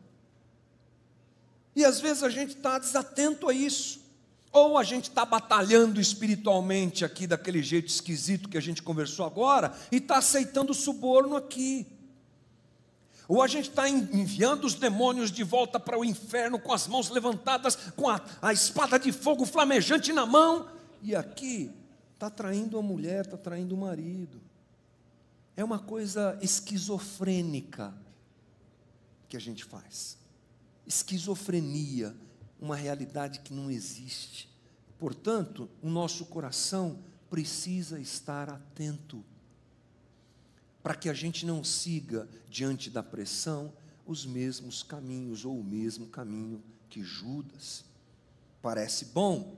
E 1.75 1.85
às 1.85 1.99
vezes 1.99 2.23
a 2.23 2.29
gente 2.29 2.55
está 2.55 2.77
desatento 2.77 3.49
a 3.49 3.53
isso. 3.53 4.01
Ou 4.51 4.77
a 4.77 4.83
gente 4.83 5.09
está 5.09 5.23
batalhando 5.23 6.01
espiritualmente 6.01 7.05
aqui 7.05 7.25
daquele 7.25 7.63
jeito 7.63 7.87
esquisito 7.87 8.49
que 8.49 8.57
a 8.57 8.61
gente 8.61 8.83
conversou 8.83 9.25
agora, 9.25 9.73
e 9.89 9.95
está 9.95 10.17
aceitando 10.17 10.73
suborno 10.73 11.37
aqui. 11.37 11.87
Ou 13.31 13.41
a 13.41 13.47
gente 13.47 13.69
está 13.69 13.87
enviando 13.87 14.65
os 14.65 14.75
demônios 14.75 15.31
de 15.31 15.41
volta 15.41 15.79
para 15.79 15.97
o 15.97 16.03
inferno 16.03 16.59
com 16.59 16.73
as 16.73 16.85
mãos 16.85 17.09
levantadas, 17.09 17.77
com 17.95 18.09
a, 18.09 18.19
a 18.41 18.51
espada 18.51 18.99
de 18.99 19.13
fogo 19.13 19.45
flamejante 19.45 20.11
na 20.11 20.25
mão, 20.25 20.69
e 21.01 21.15
aqui 21.15 21.71
está 22.13 22.29
traindo 22.29 22.77
a 22.77 22.81
mulher, 22.81 23.23
está 23.23 23.37
traindo 23.37 23.73
o 23.73 23.77
marido. 23.77 24.41
É 25.55 25.63
uma 25.63 25.79
coisa 25.79 26.37
esquizofrênica 26.41 27.93
que 29.29 29.37
a 29.37 29.39
gente 29.39 29.63
faz 29.63 30.17
esquizofrenia, 30.85 32.13
uma 32.59 32.75
realidade 32.75 33.39
que 33.39 33.53
não 33.53 33.71
existe. 33.71 34.49
Portanto, 34.99 35.69
o 35.81 35.89
nosso 35.89 36.25
coração 36.25 36.99
precisa 37.29 37.97
estar 37.97 38.49
atento 38.49 39.23
para 40.81 40.95
que 40.95 41.09
a 41.09 41.13
gente 41.13 41.45
não 41.45 41.63
siga 41.63 42.27
diante 42.49 42.89
da 42.89 43.03
pressão 43.03 43.71
os 44.05 44.25
mesmos 44.25 44.83
caminhos 44.83 45.45
ou 45.45 45.59
o 45.59 45.63
mesmo 45.63 46.07
caminho 46.07 46.61
que 46.89 47.03
Judas. 47.03 47.85
Parece 48.61 49.05
bom, 49.05 49.57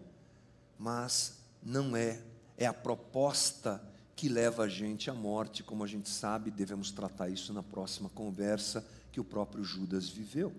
mas 0.77 1.39
não 1.61 1.95
é. 1.95 2.21
É 2.57 2.65
a 2.65 2.73
proposta 2.73 3.81
que 4.15 4.29
leva 4.29 4.63
a 4.63 4.69
gente 4.69 5.09
à 5.09 5.13
morte, 5.13 5.63
como 5.63 5.83
a 5.83 5.87
gente 5.87 6.07
sabe, 6.07 6.51
devemos 6.51 6.91
tratar 6.91 7.29
isso 7.29 7.51
na 7.51 7.63
próxima 7.63 8.09
conversa 8.09 8.85
que 9.11 9.19
o 9.19 9.23
próprio 9.23 9.63
Judas 9.63 10.07
viveu. 10.07 10.53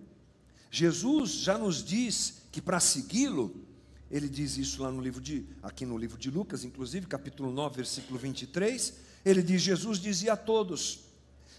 Jesus 0.70 1.30
já 1.30 1.56
nos 1.56 1.84
diz 1.84 2.42
que 2.50 2.60
para 2.60 2.80
segui-lo, 2.80 3.54
ele 4.14 4.28
diz 4.28 4.56
isso 4.56 4.80
lá 4.80 4.92
no 4.92 5.00
livro 5.00 5.20
de, 5.20 5.44
aqui 5.60 5.84
no 5.84 5.98
livro 5.98 6.16
de 6.16 6.30
Lucas, 6.30 6.62
inclusive, 6.62 7.04
capítulo 7.04 7.50
9, 7.50 7.74
versículo 7.74 8.16
23, 8.16 8.94
ele 9.24 9.42
diz: 9.42 9.60
Jesus 9.60 9.98
dizia 9.98 10.34
a 10.34 10.36
todos: 10.36 11.00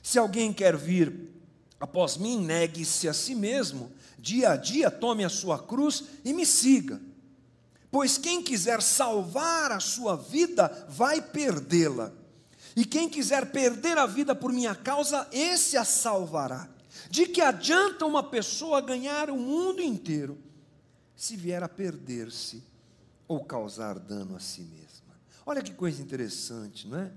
Se 0.01 0.17
alguém 0.17 0.53
quer 0.53 0.77
vir 0.77 1.33
após 1.81 2.15
mim, 2.15 2.39
negue-se 2.39 3.09
a 3.09 3.13
si 3.13 3.35
mesmo, 3.35 3.91
dia 4.17 4.51
a 4.51 4.55
dia 4.55 4.89
tome 4.89 5.25
a 5.25 5.29
sua 5.29 5.59
cruz 5.59 6.05
e 6.23 6.31
me 6.31 6.45
siga. 6.45 7.01
Pois 7.91 8.17
quem 8.17 8.41
quiser 8.41 8.81
salvar 8.81 9.73
a 9.73 9.81
sua 9.81 10.15
vida, 10.15 10.87
vai 10.87 11.21
perdê-la. 11.21 12.13
E 12.73 12.85
quem 12.85 13.09
quiser 13.09 13.51
perder 13.51 13.97
a 13.97 14.05
vida 14.05 14.33
por 14.33 14.53
minha 14.53 14.73
causa, 14.73 15.27
esse 15.33 15.75
a 15.75 15.83
salvará. 15.83 16.69
De 17.09 17.25
que 17.25 17.41
adianta 17.41 18.05
uma 18.05 18.23
pessoa 18.23 18.79
ganhar 18.79 19.29
o 19.29 19.35
mundo 19.35 19.81
inteiro 19.81 20.44
se 21.15 21.35
vier 21.35 21.63
a 21.63 21.69
perder-se 21.69 22.63
ou 23.27 23.43
causar 23.43 23.99
dano 23.99 24.35
a 24.35 24.39
si 24.39 24.61
mesma? 24.61 25.15
Olha 25.45 25.61
que 25.61 25.73
coisa 25.73 26.01
interessante, 26.01 26.87
não 26.87 26.99
é? 26.99 27.11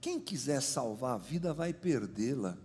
Quem 0.00 0.20
quiser 0.20 0.60
salvar 0.60 1.14
a 1.14 1.18
vida 1.18 1.52
vai 1.52 1.72
perdê-la. 1.72 2.56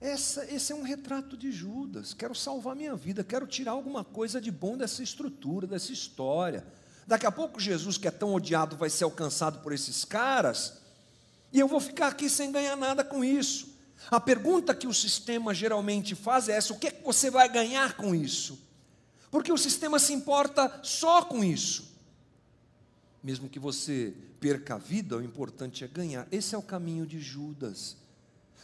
Essa, 0.00 0.44
esse 0.52 0.72
é 0.72 0.74
um 0.74 0.82
retrato 0.82 1.36
de 1.36 1.52
Judas. 1.52 2.12
Quero 2.12 2.34
salvar 2.34 2.74
minha 2.74 2.96
vida, 2.96 3.22
quero 3.22 3.46
tirar 3.46 3.72
alguma 3.72 4.02
coisa 4.02 4.40
de 4.40 4.50
bom 4.50 4.76
dessa 4.76 5.02
estrutura, 5.02 5.66
dessa 5.66 5.92
história. 5.92 6.66
Daqui 7.06 7.26
a 7.26 7.32
pouco 7.32 7.60
Jesus, 7.60 7.96
que 7.96 8.08
é 8.08 8.10
tão 8.10 8.34
odiado, 8.34 8.76
vai 8.76 8.90
ser 8.90 9.04
alcançado 9.04 9.60
por 9.60 9.72
esses 9.72 10.04
caras, 10.04 10.80
e 11.52 11.60
eu 11.60 11.68
vou 11.68 11.78
ficar 11.78 12.08
aqui 12.08 12.28
sem 12.28 12.50
ganhar 12.50 12.76
nada 12.76 13.04
com 13.04 13.24
isso. 13.24 13.68
A 14.10 14.18
pergunta 14.18 14.74
que 14.74 14.86
o 14.86 14.94
sistema 14.94 15.54
geralmente 15.54 16.14
faz 16.14 16.48
é 16.48 16.56
essa: 16.56 16.72
o 16.72 16.78
que, 16.78 16.88
é 16.88 16.90
que 16.90 17.04
você 17.04 17.30
vai 17.30 17.48
ganhar 17.48 17.96
com 17.96 18.14
isso? 18.14 18.58
Porque 19.32 19.50
o 19.50 19.56
sistema 19.56 19.98
se 19.98 20.12
importa 20.12 20.80
só 20.84 21.24
com 21.24 21.42
isso. 21.42 21.90
Mesmo 23.24 23.48
que 23.48 23.58
você 23.58 24.14
perca 24.38 24.74
a 24.74 24.78
vida, 24.78 25.16
o 25.16 25.22
importante 25.22 25.82
é 25.82 25.88
ganhar. 25.88 26.28
Esse 26.30 26.54
é 26.54 26.58
o 26.58 26.62
caminho 26.62 27.06
de 27.06 27.18
Judas. 27.18 27.96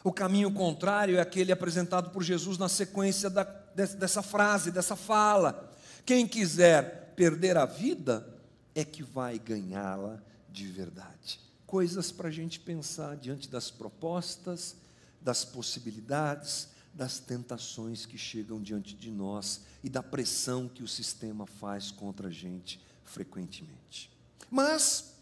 O 0.04 0.12
caminho 0.12 0.52
contrário 0.52 1.16
é 1.16 1.20
aquele 1.20 1.50
apresentado 1.50 2.10
por 2.10 2.22
Jesus 2.22 2.58
na 2.58 2.68
sequência 2.68 3.30
da, 3.30 3.44
dessa 3.44 4.22
frase, 4.22 4.70
dessa 4.70 4.94
fala. 4.94 5.72
Quem 6.04 6.28
quiser 6.28 7.14
perder 7.16 7.56
a 7.56 7.64
vida 7.64 8.28
é 8.74 8.84
que 8.84 9.02
vai 9.02 9.38
ganhá-la 9.38 10.22
de 10.50 10.66
verdade. 10.66 11.40
Coisas 11.66 12.12
para 12.12 12.28
a 12.28 12.32
gente 12.32 12.60
pensar 12.60 13.16
diante 13.16 13.48
das 13.48 13.70
propostas 13.70 14.76
das 15.20 15.44
possibilidades, 15.44 16.68
das 16.98 17.20
tentações 17.20 18.04
que 18.04 18.18
chegam 18.18 18.60
diante 18.60 18.92
de 18.92 19.08
nós 19.08 19.60
e 19.84 19.88
da 19.88 20.02
pressão 20.02 20.66
que 20.66 20.82
o 20.82 20.88
sistema 20.88 21.46
faz 21.46 21.92
contra 21.92 22.26
a 22.26 22.30
gente 22.30 22.80
frequentemente. 23.04 24.10
Mas 24.50 25.14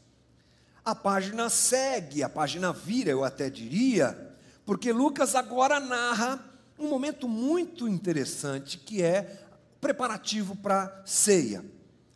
a 0.83 0.95
página 0.95 1.51
segue, 1.51 2.23
a 2.23 2.31
página 2.31 2.73
vira, 2.73 3.11
eu 3.11 3.23
até 3.23 3.51
diria, 3.51 4.35
porque 4.65 4.91
Lucas 4.91 5.35
agora 5.35 5.79
narra 5.79 6.43
um 6.79 6.89
momento 6.89 7.29
muito 7.29 7.87
interessante 7.87 8.79
que 8.79 9.03
é 9.03 9.45
preparativo 9.79 10.57
para 10.57 11.03
ceia. 11.05 11.63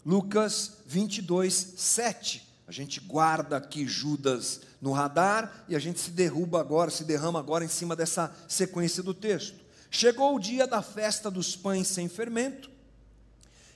Lucas 0.07 0.79
22, 0.87 1.75
7. 1.77 2.49
A 2.67 2.73
gente 2.73 2.99
guarda 2.99 3.59
aqui 3.59 3.87
Judas 3.87 4.63
no 4.81 4.93
radar 4.93 5.65
e 5.69 5.77
a 5.77 5.79
gente 5.79 6.01
se 6.01 6.11
derruba 6.11 6.61
agora, 6.61 6.91
se 6.91 7.05
derrama 7.05 7.39
agora 7.39 7.65
em 7.65 7.69
cima 7.69 7.95
dessa 7.95 8.35
sequência 8.49 9.03
do 9.03 9.13
texto. 9.13 9.61
Chegou 9.91 10.35
o 10.35 10.41
dia 10.41 10.67
da 10.67 10.81
festa 10.81 11.31
dos 11.31 11.57
pães 11.57 11.89
sem 11.89 12.09
fermento, 12.09 12.71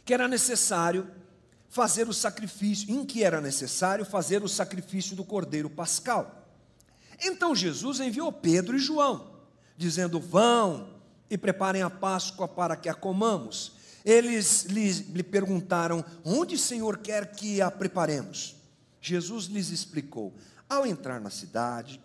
que 0.04 0.14
era 0.14 0.28
necessário 0.28 1.08
fazer 1.68 2.08
o 2.08 2.14
sacrifício, 2.14 2.88
em 2.94 3.04
que 3.04 3.24
era 3.24 3.40
necessário 3.40 4.04
fazer 4.04 4.42
o 4.42 4.48
sacrifício 4.48 5.16
do 5.16 5.24
cordeiro 5.24 5.68
pascal. 5.68 6.48
Então 7.20 7.54
Jesus 7.54 8.00
enviou 8.00 8.32
Pedro 8.32 8.76
e 8.76 8.80
João, 8.80 9.34
dizendo: 9.76 10.20
Vão 10.20 10.88
e 11.28 11.36
preparem 11.36 11.82
a 11.82 11.90
Páscoa 11.90 12.46
para 12.46 12.76
que 12.76 12.88
a 12.88 12.94
comamos. 12.94 13.72
Eles 14.04 14.64
lhe, 14.64 15.22
perguntaram: 15.22 16.04
Onde 16.24 16.54
o 16.54 16.58
Senhor 16.58 16.98
quer 16.98 17.32
que 17.32 17.60
a 17.60 17.70
preparemos? 17.70 18.54
Jesus 19.00 19.46
lhes 19.46 19.70
explicou: 19.70 20.32
ao 20.68 20.86
entrar 20.86 21.20
na 21.20 21.30
cidade, 21.30 22.00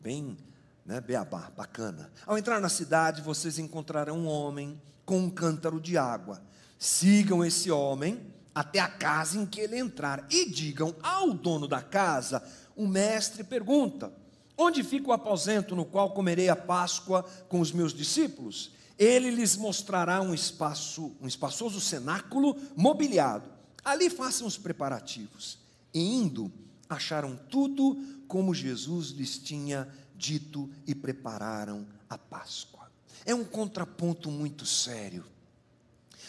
bem, 0.00 0.36
né, 0.84 1.00
beabá, 1.00 1.50
bacana. 1.56 2.10
Ao 2.26 2.38
entrar 2.38 2.60
na 2.60 2.68
cidade, 2.68 3.22
vocês 3.22 3.58
encontrarão 3.58 4.18
um 4.18 4.26
homem 4.26 4.80
com 5.04 5.18
um 5.18 5.30
cântaro 5.30 5.80
de 5.80 5.96
água. 5.96 6.42
Sigam 6.78 7.44
esse 7.44 7.70
homem 7.70 8.20
até 8.54 8.78
a 8.78 8.88
casa 8.88 9.38
em 9.38 9.46
que 9.46 9.60
ele 9.60 9.78
entrar 9.78 10.26
e 10.30 10.48
digam 10.48 10.94
ao 11.02 11.32
dono 11.32 11.68
da 11.68 11.82
casa: 11.82 12.42
o 12.76 12.86
mestre 12.86 13.44
pergunta: 13.44 14.12
Onde 14.56 14.82
fica 14.82 15.08
o 15.08 15.12
aposento 15.12 15.76
no 15.76 15.84
qual 15.84 16.12
comerei 16.12 16.48
a 16.48 16.56
Páscoa 16.56 17.24
com 17.48 17.60
os 17.60 17.72
meus 17.72 17.92
discípulos? 17.92 18.72
Ele 18.98 19.30
lhes 19.30 19.56
mostrará 19.56 20.20
um 20.20 20.34
espaço, 20.34 21.16
um 21.20 21.26
espaçoso 21.26 21.80
cenáculo 21.80 22.56
mobiliado 22.74 23.58
Ali 23.88 24.10
façam 24.10 24.46
os 24.46 24.58
preparativos. 24.58 25.58
E 25.94 26.00
indo, 26.00 26.52
acharam 26.88 27.36
tudo 27.50 27.96
como 28.26 28.54
Jesus 28.54 29.08
lhes 29.10 29.38
tinha 29.38 29.88
dito 30.16 30.70
e 30.86 30.94
prepararam 30.94 31.86
a 32.08 32.16
Páscoa. 32.18 32.90
É 33.24 33.34
um 33.34 33.44
contraponto 33.44 34.30
muito 34.30 34.64
sério. 34.64 35.24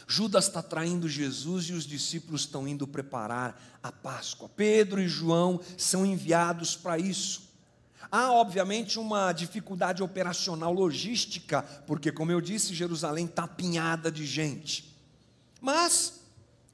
Judas 0.08 0.48
está 0.48 0.64
traindo 0.64 1.08
Jesus 1.08 1.66
e 1.66 1.74
os 1.74 1.86
discípulos 1.86 2.42
estão 2.42 2.68
indo 2.68 2.88
preparar 2.88 3.80
a 3.82 3.92
Páscoa. 3.92 4.50
Pedro 4.50 5.00
e 5.00 5.08
João 5.08 5.60
são 5.78 6.06
enviados 6.06 6.76
para 6.76 6.98
isso. 6.98 7.50
Há, 8.12 8.32
obviamente, 8.32 8.98
uma 8.98 9.32
dificuldade 9.32 10.02
operacional 10.02 10.74
logística, 10.74 11.62
porque, 11.86 12.12
como 12.12 12.32
eu 12.32 12.42
disse, 12.42 12.74
Jerusalém 12.74 13.26
está 13.26 13.44
apinhada 13.44 14.12
de 14.12 14.26
gente. 14.26 14.98
Mas 15.62 16.19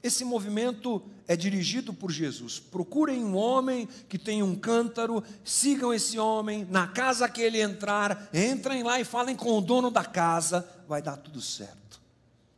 esse 0.06 0.24
movimento 0.24 1.02
é 1.26 1.36
dirigido 1.36 1.92
por 1.92 2.10
Jesus. 2.10 2.58
Procurem 2.58 3.24
um 3.24 3.36
homem 3.36 3.88
que 4.08 4.18
tem 4.18 4.42
um 4.42 4.54
cântaro, 4.54 5.22
sigam 5.44 5.92
esse 5.92 6.18
homem, 6.18 6.64
na 6.70 6.86
casa 6.86 7.28
que 7.28 7.42
ele 7.42 7.60
entrar, 7.60 8.28
entrem 8.32 8.82
lá 8.82 9.00
e 9.00 9.04
falem 9.04 9.34
com 9.34 9.58
o 9.58 9.60
dono 9.60 9.90
da 9.90 10.04
casa, 10.04 10.68
vai 10.88 11.02
dar 11.02 11.16
tudo 11.16 11.40
certo. 11.40 12.00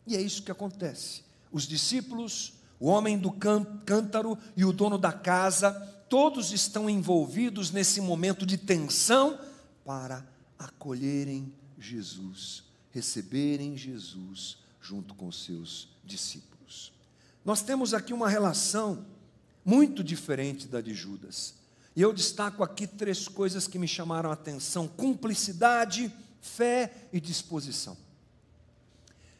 E 0.06 0.16
é 0.16 0.20
isso 0.20 0.42
que 0.42 0.52
acontece. 0.52 1.22
Os 1.50 1.66
discípulos, 1.66 2.54
o 2.78 2.88
homem 2.88 3.18
do 3.18 3.32
cântaro 3.32 4.38
e 4.56 4.64
o 4.64 4.72
dono 4.72 4.98
da 4.98 5.12
casa, 5.12 5.72
todos 6.08 6.52
estão 6.52 6.88
envolvidos 6.88 7.70
nesse 7.70 8.00
momento 8.00 8.44
de 8.44 8.56
tensão 8.56 9.38
para 9.84 10.26
acolherem 10.58 11.52
Jesus, 11.78 12.64
receberem 12.90 13.76
Jesus 13.76 14.58
junto 14.80 15.14
com 15.14 15.30
seus 15.30 15.88
discípulos. 16.04 16.57
Nós 17.48 17.62
temos 17.62 17.94
aqui 17.94 18.12
uma 18.12 18.28
relação 18.28 19.06
muito 19.64 20.04
diferente 20.04 20.68
da 20.68 20.82
de 20.82 20.92
Judas. 20.92 21.54
E 21.96 22.02
eu 22.02 22.12
destaco 22.12 22.62
aqui 22.62 22.86
três 22.86 23.26
coisas 23.26 23.66
que 23.66 23.78
me 23.78 23.88
chamaram 23.88 24.28
a 24.28 24.34
atenção: 24.34 24.86
cumplicidade, 24.86 26.14
fé 26.42 27.08
e 27.10 27.18
disposição. 27.18 27.96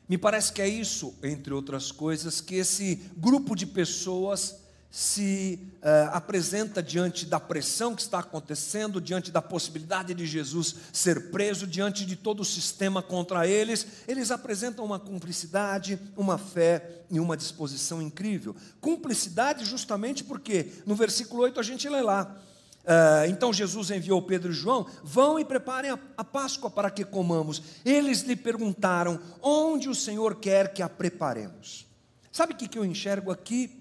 Me 0.09 0.17
parece 0.17 0.55
que 0.55 0.63
é 0.63 0.67
isso, 0.67 1.15
entre 1.23 1.53
outras 1.53 1.93
coisas, 1.93 2.41
que 2.41 2.55
esse 2.55 2.95
grupo 3.15 3.55
de 3.55 3.67
pessoas 3.67 4.57
se 4.91 5.61
uh, 5.83 6.11
apresenta 6.13 6.83
diante 6.83 7.27
da 7.27 7.39
pressão 7.39 7.95
que 7.95 8.01
está 8.01 8.21
acontecendo, 8.21 9.01
diante 9.01 9.31
da 9.31 9.43
possibilidade 9.43 10.15
de 10.15 10.27
Jesus 10.27 10.75
ser 10.93 11.31
preso, 11.31 11.67
diante 11.67 12.07
de 12.07 12.17
todo 12.17 12.41
o 12.41 12.45
sistema 12.45 13.03
contra 13.03 13.47
eles, 13.47 13.87
eles 14.09 14.31
apresentam 14.31 14.85
uma 14.85 14.99
cumplicidade, 14.99 16.01
uma 16.17 16.39
fé 16.39 17.03
e 17.11 17.21
uma 17.21 17.37
disposição 17.37 18.01
incrível. 18.01 18.57
Cumplicidade, 18.81 19.65
justamente 19.67 20.25
porque 20.25 20.73
no 20.87 20.95
versículo 20.95 21.43
8 21.43 21.61
a 21.61 21.63
gente 21.63 21.89
lê 21.89 22.01
lá. 22.01 22.37
Uh, 22.85 23.29
então 23.29 23.53
Jesus 23.53 23.91
enviou 23.91 24.23
Pedro 24.23 24.51
e 24.51 24.55
João: 24.55 24.87
vão 25.05 25.39
e 25.39 25.45
preparem 25.45 25.91
a, 25.91 25.99
a 26.17 26.25
Páscoa 26.25 26.71
para 26.71 26.91
que 26.91 27.05
comamos. 27.05 27.63
Eles 27.85 28.23
lhe 28.23 28.35
perguntaram: 28.35 29.21
onde 29.43 29.91
o 29.91 29.95
Senhor 29.95 30.37
quer 30.37 30.73
que 30.73 30.81
a 30.81 30.89
preparemos? 30.89 31.87
Sabe 32.33 32.55
o 32.55 32.57
que, 32.57 32.67
que 32.67 32.79
eu 32.79 32.87
enxergo 32.87 33.31
aqui? 33.31 33.78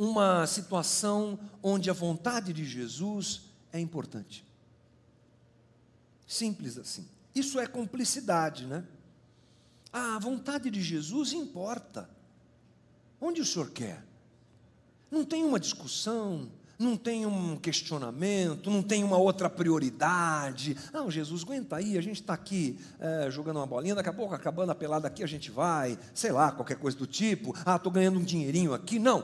Uma 0.00 0.46
situação 0.46 1.38
onde 1.62 1.90
a 1.90 1.92
vontade 1.92 2.54
de 2.54 2.64
Jesus 2.64 3.42
é 3.70 3.78
importante. 3.78 4.46
Simples 6.26 6.78
assim. 6.78 7.06
Isso 7.34 7.60
é 7.60 7.66
cumplicidade, 7.66 8.64
né? 8.64 8.82
Ah, 9.92 10.16
a 10.16 10.18
vontade 10.18 10.70
de 10.70 10.80
Jesus 10.80 11.34
importa. 11.34 12.08
Onde 13.20 13.42
o 13.42 13.44
senhor 13.44 13.68
quer? 13.72 14.02
Não 15.10 15.22
tem 15.22 15.44
uma 15.44 15.60
discussão, 15.60 16.50
não 16.78 16.96
tem 16.96 17.26
um 17.26 17.58
questionamento, 17.58 18.70
não 18.70 18.82
tem 18.82 19.04
uma 19.04 19.18
outra 19.18 19.50
prioridade. 19.50 20.78
Não, 20.94 21.10
Jesus, 21.10 21.42
aguenta 21.42 21.76
aí, 21.76 21.98
a 21.98 22.00
gente 22.00 22.22
está 22.22 22.32
aqui 22.32 22.78
é, 22.98 23.30
jogando 23.30 23.58
uma 23.58 23.66
bolinha, 23.66 23.94
daqui 23.94 24.08
a 24.08 24.14
pouco, 24.14 24.34
acabando 24.34 24.72
a 24.72 24.74
pelada 24.74 25.06
aqui, 25.06 25.22
a 25.22 25.26
gente 25.26 25.50
vai, 25.50 25.98
sei 26.14 26.32
lá, 26.32 26.50
qualquer 26.50 26.78
coisa 26.78 26.96
do 26.96 27.06
tipo. 27.06 27.54
Ah, 27.66 27.76
estou 27.76 27.92
ganhando 27.92 28.18
um 28.18 28.24
dinheirinho 28.24 28.72
aqui. 28.72 28.98
Não, 28.98 29.22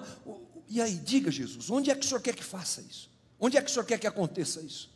e 0.69 0.81
aí, 0.81 0.97
diga 0.97 1.31
Jesus, 1.31 1.71
onde 1.71 1.91
é 1.91 1.95
que 1.95 2.05
o 2.05 2.09
senhor 2.09 2.21
quer 2.21 2.35
que 2.35 2.45
faça 2.45 2.81
isso? 2.81 3.11
Onde 3.39 3.57
é 3.57 3.63
que 3.63 3.71
o 3.71 3.73
senhor 3.73 3.85
quer 3.85 3.99
que 3.99 4.07
aconteça 4.07 4.61
isso? 4.61 4.91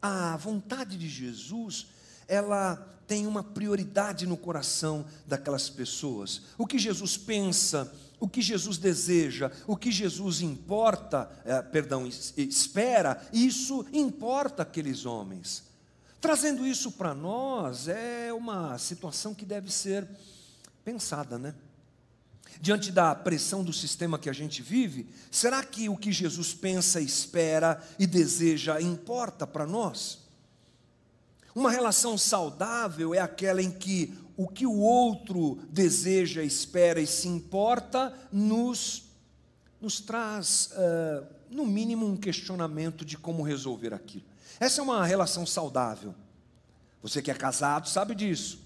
A 0.00 0.36
vontade 0.36 0.96
de 0.96 1.08
Jesus, 1.08 1.86
ela 2.28 2.76
tem 3.06 3.26
uma 3.26 3.42
prioridade 3.42 4.26
no 4.26 4.36
coração 4.36 5.06
daquelas 5.26 5.68
pessoas. 5.68 6.42
O 6.58 6.66
que 6.66 6.78
Jesus 6.78 7.16
pensa, 7.16 7.92
o 8.18 8.28
que 8.28 8.42
Jesus 8.42 8.78
deseja, 8.78 9.50
o 9.66 9.76
que 9.76 9.90
Jesus 9.90 10.40
importa, 10.40 11.30
é, 11.44 11.60
perdão, 11.62 12.06
espera, 12.36 13.26
isso 13.32 13.86
importa 13.92 14.62
aqueles 14.62 15.04
homens. 15.06 15.64
Trazendo 16.20 16.66
isso 16.66 16.92
para 16.92 17.14
nós 17.14 17.88
é 17.88 18.32
uma 18.32 18.78
situação 18.78 19.34
que 19.34 19.44
deve 19.44 19.70
ser 19.70 20.08
pensada, 20.84 21.38
né? 21.38 21.54
Diante 22.60 22.90
da 22.90 23.14
pressão 23.14 23.62
do 23.62 23.72
sistema 23.72 24.18
que 24.18 24.30
a 24.30 24.32
gente 24.32 24.62
vive, 24.62 25.08
será 25.30 25.62
que 25.62 25.88
o 25.88 25.96
que 25.96 26.12
Jesus 26.12 26.54
pensa, 26.54 27.00
espera 27.00 27.82
e 27.98 28.06
deseja 28.06 28.80
importa 28.80 29.46
para 29.46 29.66
nós? 29.66 30.18
Uma 31.54 31.70
relação 31.70 32.18
saudável 32.18 33.14
é 33.14 33.18
aquela 33.18 33.62
em 33.62 33.70
que 33.70 34.12
o 34.36 34.46
que 34.46 34.66
o 34.66 34.78
outro 34.78 35.58
deseja, 35.70 36.42
espera 36.42 37.00
e 37.00 37.06
se 37.06 37.26
importa 37.26 38.12
nos, 38.30 39.04
nos 39.80 39.98
traz, 39.98 40.70
uh, 40.72 41.26
no 41.50 41.64
mínimo, 41.64 42.06
um 42.06 42.16
questionamento 42.16 43.04
de 43.04 43.16
como 43.16 43.42
resolver 43.42 43.94
aquilo. 43.94 44.26
Essa 44.60 44.80
é 44.80 44.84
uma 44.84 45.06
relação 45.06 45.46
saudável. 45.46 46.14
Você 47.02 47.22
que 47.22 47.30
é 47.30 47.34
casado 47.34 47.88
sabe 47.88 48.14
disso. 48.14 48.65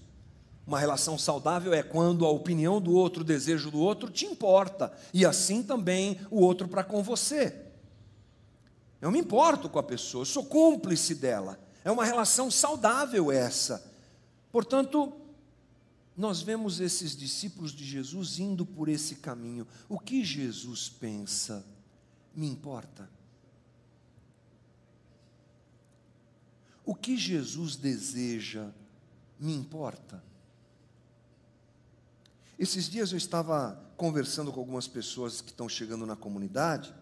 Uma 0.71 0.79
relação 0.79 1.17
saudável 1.17 1.73
é 1.73 1.83
quando 1.83 2.25
a 2.25 2.29
opinião 2.29 2.79
do 2.79 2.93
outro, 2.93 3.23
o 3.23 3.25
desejo 3.25 3.69
do 3.69 3.79
outro 3.81 4.09
te 4.09 4.25
importa, 4.25 4.89
e 5.13 5.25
assim 5.25 5.61
também 5.61 6.17
o 6.31 6.39
outro 6.39 6.65
para 6.65 6.81
com 6.81 7.03
você. 7.03 7.65
Eu 9.01 9.11
me 9.11 9.19
importo 9.19 9.67
com 9.67 9.77
a 9.77 9.83
pessoa, 9.83 10.21
eu 10.21 10.25
sou 10.25 10.45
cúmplice 10.45 11.13
dela. 11.13 11.59
É 11.83 11.91
uma 11.91 12.05
relação 12.05 12.49
saudável 12.49 13.29
essa. 13.33 13.85
Portanto, 14.49 15.11
nós 16.15 16.41
vemos 16.41 16.79
esses 16.79 17.17
discípulos 17.17 17.73
de 17.73 17.83
Jesus 17.83 18.39
indo 18.39 18.65
por 18.65 18.87
esse 18.87 19.15
caminho. 19.15 19.67
O 19.89 19.99
que 19.99 20.23
Jesus 20.23 20.87
pensa 20.87 21.65
me 22.33 22.47
importa. 22.47 23.09
O 26.85 26.95
que 26.95 27.17
Jesus 27.17 27.75
deseja 27.75 28.69
me 29.37 29.53
importa. 29.53 30.30
Esses 32.61 32.87
dias 32.87 33.11
eu 33.11 33.17
estava 33.17 33.75
conversando 33.97 34.51
com 34.51 34.59
algumas 34.59 34.87
pessoas 34.87 35.41
que 35.41 35.49
estão 35.49 35.67
chegando 35.67 36.05
na 36.05 36.15
comunidade, 36.15 36.93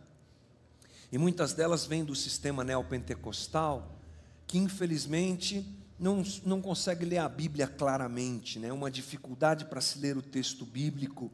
e 1.12 1.17
muitas 1.17 1.52
delas 1.52 1.86
vêm 1.86 2.06
do 2.06 2.15
sistema 2.15 2.63
neopentecostal, 2.63 4.00
que 4.48 4.58
infelizmente 4.58 5.67
não, 6.00 6.24
não 6.45 6.62
consegue 6.62 7.04
ler 7.04 7.17
a 7.17 7.28
Bíblia 7.28 7.67
claramente, 7.67 8.58
né? 8.58 8.72
uma 8.72 8.89
dificuldade 8.89 9.65
para 9.65 9.82
se 9.82 10.00
ler 10.00 10.15
o 10.15 10.22
texto 10.22 10.65
bíblico. 10.65 11.30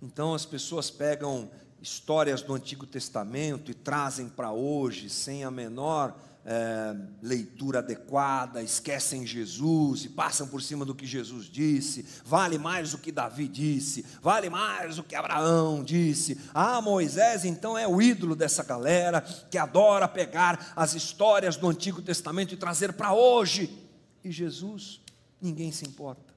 Então 0.00 0.32
as 0.32 0.46
pessoas 0.46 0.90
pegam 0.90 1.50
histórias 1.82 2.40
do 2.40 2.54
Antigo 2.54 2.86
Testamento 2.86 3.70
e 3.70 3.74
trazem 3.74 4.26
para 4.26 4.52
hoje, 4.52 5.10
sem 5.10 5.44
a 5.44 5.50
menor 5.50 6.18
é, 6.46 6.94
leitura 7.22 7.78
adequada, 7.78 8.62
esquecem 8.62 9.26
Jesus 9.26 10.04
e 10.04 10.10
passam 10.10 10.46
por 10.46 10.60
cima 10.60 10.84
do 10.84 10.94
que 10.94 11.06
Jesus 11.06 11.46
disse, 11.46 12.04
vale 12.24 12.58
mais 12.58 12.92
o 12.92 12.98
que 12.98 13.10
Davi 13.10 13.48
disse, 13.48 14.04
vale 14.20 14.50
mais 14.50 14.98
o 14.98 15.02
que 15.02 15.16
Abraão 15.16 15.82
disse. 15.82 16.38
Ah, 16.52 16.82
Moisés 16.82 17.44
então 17.44 17.78
é 17.78 17.88
o 17.88 18.00
ídolo 18.00 18.36
dessa 18.36 18.62
galera 18.62 19.22
que 19.22 19.56
adora 19.56 20.06
pegar 20.06 20.72
as 20.76 20.94
histórias 20.94 21.56
do 21.56 21.68
Antigo 21.68 22.02
Testamento 22.02 22.52
e 22.52 22.58
trazer 22.58 22.92
para 22.92 23.14
hoje. 23.14 23.78
E 24.22 24.30
Jesus, 24.30 25.00
ninguém 25.40 25.72
se 25.72 25.86
importa. 25.86 26.34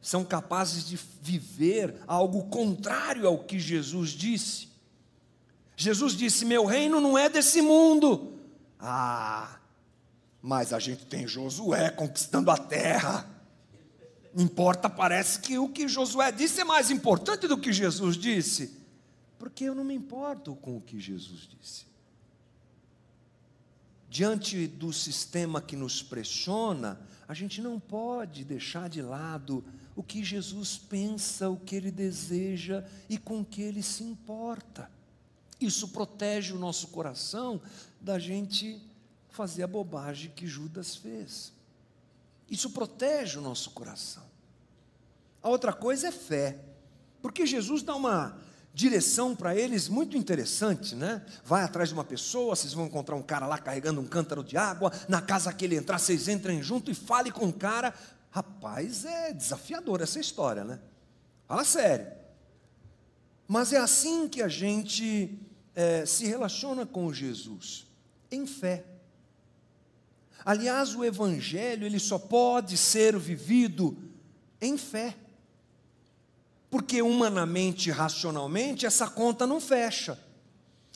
São 0.00 0.24
capazes 0.24 0.86
de 0.86 0.98
viver 1.22 1.94
algo 2.06 2.44
contrário 2.48 3.26
ao 3.26 3.38
que 3.38 3.58
Jesus 3.58 4.10
disse. 4.10 4.73
Jesus 5.76 6.14
disse: 6.14 6.44
Meu 6.44 6.64
reino 6.64 7.00
não 7.00 7.18
é 7.18 7.28
desse 7.28 7.60
mundo. 7.60 8.38
Ah, 8.78 9.58
mas 10.40 10.72
a 10.72 10.78
gente 10.78 11.06
tem 11.06 11.26
Josué 11.26 11.90
conquistando 11.90 12.50
a 12.50 12.56
terra. 12.56 13.30
Importa, 14.36 14.90
parece 14.90 15.40
que 15.40 15.58
o 15.58 15.68
que 15.68 15.88
Josué 15.88 16.30
disse 16.32 16.60
é 16.60 16.64
mais 16.64 16.90
importante 16.90 17.46
do 17.46 17.56
que 17.56 17.72
Jesus 17.72 18.16
disse, 18.16 18.76
porque 19.38 19.64
eu 19.64 19.74
não 19.74 19.84
me 19.84 19.94
importo 19.94 20.56
com 20.56 20.76
o 20.76 20.80
que 20.80 20.98
Jesus 21.00 21.48
disse. 21.48 21.86
diante 24.08 24.68
do 24.68 24.92
sistema 24.92 25.60
que 25.60 25.74
nos 25.74 26.00
pressiona, 26.02 27.00
a 27.26 27.34
gente 27.34 27.60
não 27.60 27.80
pode 27.80 28.44
deixar 28.44 28.88
de 28.88 29.02
lado 29.02 29.64
o 29.96 30.02
que 30.02 30.22
Jesus 30.22 30.76
pensa, 30.76 31.48
o 31.48 31.56
que 31.56 31.74
ele 31.74 31.90
deseja 31.90 32.84
e 33.08 33.18
com 33.18 33.44
que 33.44 33.62
ele 33.62 33.82
se 33.82 34.04
importa. 34.04 34.90
Isso 35.66 35.88
protege 35.88 36.52
o 36.52 36.58
nosso 36.58 36.88
coração 36.88 37.60
da 38.00 38.18
gente 38.18 38.80
fazer 39.30 39.62
a 39.62 39.66
bobagem 39.66 40.30
que 40.30 40.46
Judas 40.46 40.94
fez. 40.94 41.52
Isso 42.48 42.70
protege 42.70 43.38
o 43.38 43.42
nosso 43.42 43.70
coração. 43.70 44.22
A 45.42 45.48
outra 45.48 45.72
coisa 45.72 46.08
é 46.08 46.12
fé, 46.12 46.58
porque 47.20 47.46
Jesus 47.46 47.82
dá 47.82 47.94
uma 47.94 48.38
direção 48.72 49.36
para 49.36 49.54
eles 49.54 49.88
muito 49.88 50.16
interessante, 50.16 50.94
né? 50.94 51.24
Vai 51.44 51.62
atrás 51.62 51.88
de 51.88 51.94
uma 51.94 52.04
pessoa, 52.04 52.56
vocês 52.56 52.72
vão 52.72 52.86
encontrar 52.86 53.14
um 53.14 53.22
cara 53.22 53.46
lá 53.46 53.56
carregando 53.56 54.00
um 54.00 54.06
cântaro 54.06 54.42
de 54.42 54.56
água, 54.56 54.92
na 55.08 55.22
casa 55.22 55.52
que 55.52 55.64
ele 55.64 55.76
entrar, 55.76 55.98
vocês 55.98 56.28
entrem 56.28 56.62
junto 56.62 56.90
e 56.90 56.94
fale 56.94 57.30
com 57.30 57.46
o 57.46 57.52
cara. 57.52 57.94
Rapaz, 58.30 59.04
é 59.04 59.32
desafiador 59.32 60.00
essa 60.00 60.18
história, 60.18 60.64
né? 60.64 60.80
Fala 61.46 61.64
sério. 61.64 62.06
Mas 63.46 63.72
é 63.72 63.78
assim 63.78 64.28
que 64.28 64.42
a 64.42 64.48
gente 64.48 65.38
é, 65.74 66.06
se 66.06 66.26
relaciona 66.26 66.84
com 66.86 67.12
Jesus, 67.12 67.86
em 68.30 68.46
fé. 68.46 68.84
Aliás, 70.44 70.94
o 70.94 71.04
Evangelho 71.04 71.86
ele 71.86 71.98
só 71.98 72.18
pode 72.18 72.76
ser 72.76 73.18
vivido 73.18 73.96
em 74.60 74.76
fé 74.76 75.16
porque 76.74 77.00
humanamente, 77.00 77.88
racionalmente, 77.88 78.84
essa 78.84 79.06
conta 79.06 79.46
não 79.46 79.60
fecha. 79.60 80.18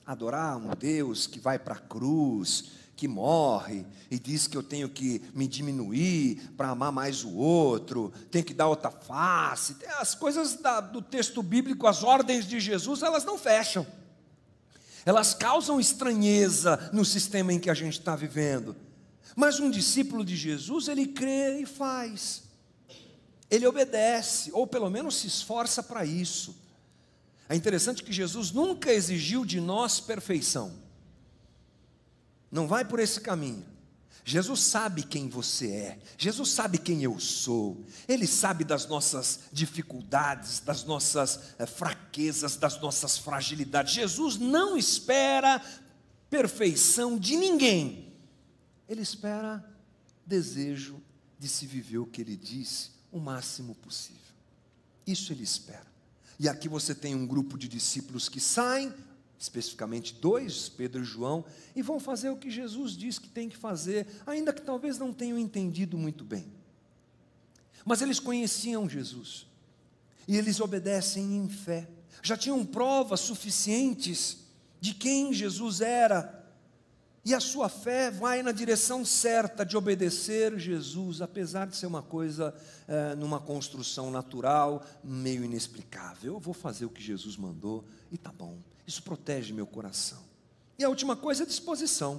Adorar 0.04 0.56
um 0.56 0.74
Deus 0.76 1.28
que 1.28 1.38
vai 1.38 1.56
para 1.56 1.76
a 1.76 1.78
cruz, 1.78 2.72
que 2.96 3.06
morre 3.06 3.86
e 4.10 4.18
diz 4.18 4.48
que 4.48 4.56
eu 4.56 4.62
tenho 4.64 4.88
que 4.88 5.22
me 5.32 5.46
diminuir 5.46 6.50
para 6.56 6.70
amar 6.70 6.90
mais 6.90 7.22
o 7.22 7.32
outro, 7.32 8.12
tenho 8.28 8.44
que 8.44 8.52
dar 8.52 8.66
outra 8.66 8.90
face. 8.90 9.76
As 10.00 10.16
coisas 10.16 10.56
da, 10.56 10.80
do 10.80 11.00
texto 11.00 11.44
bíblico, 11.44 11.86
as 11.86 12.02
ordens 12.02 12.44
de 12.44 12.58
Jesus, 12.58 13.00
elas 13.04 13.24
não 13.24 13.38
fecham. 13.38 13.86
Elas 15.04 15.34
causam 15.34 15.80
estranheza 15.80 16.90
no 16.92 17.04
sistema 17.04 17.52
em 17.52 17.58
que 17.58 17.70
a 17.70 17.74
gente 17.74 17.98
está 17.98 18.14
vivendo. 18.14 18.76
Mas 19.34 19.60
um 19.60 19.70
discípulo 19.70 20.24
de 20.24 20.36
Jesus, 20.36 20.88
ele 20.88 21.06
crê 21.06 21.60
e 21.60 21.66
faz 21.66 22.48
ele 23.50 23.66
obedece, 23.66 24.50
ou 24.52 24.66
pelo 24.66 24.90
menos 24.90 25.16
se 25.16 25.26
esforça 25.26 25.82
para 25.82 26.04
isso. 26.04 26.54
É 27.48 27.56
interessante 27.56 28.02
que 28.02 28.12
Jesus 28.12 28.50
nunca 28.50 28.92
exigiu 28.92 29.44
de 29.44 29.60
nós 29.60 30.00
perfeição. 30.00 30.72
Não 32.50 32.66
vai 32.66 32.84
por 32.84 33.00
esse 33.00 33.20
caminho. 33.20 33.64
Jesus 34.28 34.60
sabe 34.60 35.02
quem 35.04 35.26
você 35.26 35.70
é, 35.70 35.98
Jesus 36.18 36.50
sabe 36.50 36.76
quem 36.76 37.02
eu 37.02 37.18
sou, 37.18 37.82
Ele 38.06 38.26
sabe 38.26 38.62
das 38.62 38.86
nossas 38.86 39.40
dificuldades, 39.50 40.60
das 40.60 40.84
nossas 40.84 41.54
é, 41.58 41.64
fraquezas, 41.64 42.54
das 42.54 42.78
nossas 42.78 43.16
fragilidades. 43.16 43.94
Jesus 43.94 44.36
não 44.36 44.76
espera 44.76 45.64
perfeição 46.28 47.18
de 47.18 47.36
ninguém, 47.36 48.12
Ele 48.86 49.00
espera 49.00 49.64
desejo 50.26 51.02
de 51.38 51.48
se 51.48 51.64
viver 51.64 51.96
o 51.96 52.06
que 52.06 52.20
Ele 52.20 52.36
disse 52.36 52.90
o 53.10 53.18
máximo 53.18 53.74
possível. 53.76 54.18
Isso 55.06 55.32
ele 55.32 55.42
espera. 55.42 55.86
E 56.38 56.50
aqui 56.50 56.68
você 56.68 56.94
tem 56.94 57.14
um 57.14 57.26
grupo 57.26 57.56
de 57.56 57.66
discípulos 57.66 58.28
que 58.28 58.40
saem, 58.40 58.92
especificamente 59.38 60.14
dois, 60.14 60.68
Pedro 60.68 61.02
e 61.02 61.04
João, 61.04 61.44
e 61.76 61.82
vão 61.82 62.00
fazer 62.00 62.30
o 62.30 62.36
que 62.36 62.50
Jesus 62.50 62.96
diz 62.96 63.18
que 63.18 63.28
tem 63.28 63.48
que 63.48 63.56
fazer, 63.56 64.06
ainda 64.26 64.52
que 64.52 64.62
talvez 64.62 64.98
não 64.98 65.12
tenham 65.12 65.38
entendido 65.38 65.96
muito 65.96 66.24
bem. 66.24 66.52
Mas 67.84 68.02
eles 68.02 68.18
conheciam 68.18 68.88
Jesus, 68.88 69.46
e 70.26 70.36
eles 70.36 70.60
obedecem 70.60 71.36
em 71.36 71.48
fé, 71.48 71.88
já 72.22 72.36
tinham 72.36 72.64
provas 72.64 73.20
suficientes 73.20 74.38
de 74.80 74.92
quem 74.92 75.32
Jesus 75.32 75.80
era, 75.80 76.38
e 77.24 77.34
a 77.34 77.40
sua 77.40 77.68
fé 77.68 78.10
vai 78.10 78.42
na 78.42 78.52
direção 78.52 79.04
certa 79.04 79.64
de 79.64 79.76
obedecer 79.76 80.58
Jesus, 80.58 81.20
apesar 81.20 81.66
de 81.66 81.76
ser 81.76 81.86
uma 81.86 82.02
coisa 82.02 82.54
é, 82.86 83.14
numa 83.14 83.38
construção 83.38 84.10
natural, 84.10 84.82
meio 85.04 85.44
inexplicável. 85.44 86.34
Eu 86.34 86.40
vou 86.40 86.54
fazer 86.54 86.86
o 86.86 86.90
que 86.90 87.02
Jesus 87.02 87.36
mandou 87.36 87.84
e 88.10 88.16
tá 88.16 88.32
bom. 88.32 88.58
Isso 88.88 89.02
protege 89.02 89.52
meu 89.52 89.66
coração. 89.66 90.16
E 90.78 90.82
a 90.82 90.88
última 90.88 91.14
coisa 91.14 91.42
é 91.42 91.46
disposição. 91.46 92.18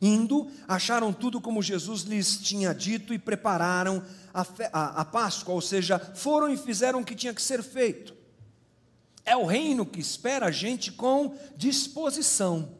Indo, 0.00 0.48
acharam 0.68 1.12
tudo 1.12 1.40
como 1.40 1.60
Jesus 1.60 2.02
lhes 2.02 2.38
tinha 2.38 2.72
dito 2.72 3.12
e 3.12 3.18
prepararam 3.18 4.00
a, 4.32 4.46
a, 4.72 5.00
a 5.00 5.04
Páscoa, 5.04 5.52
ou 5.52 5.60
seja, 5.60 5.98
foram 5.98 6.48
e 6.48 6.56
fizeram 6.56 7.00
o 7.00 7.04
que 7.04 7.16
tinha 7.16 7.34
que 7.34 7.42
ser 7.42 7.60
feito. 7.60 8.14
É 9.24 9.36
o 9.36 9.46
reino 9.46 9.84
que 9.84 9.98
espera 9.98 10.46
a 10.46 10.50
gente 10.52 10.92
com 10.92 11.36
disposição. 11.56 12.72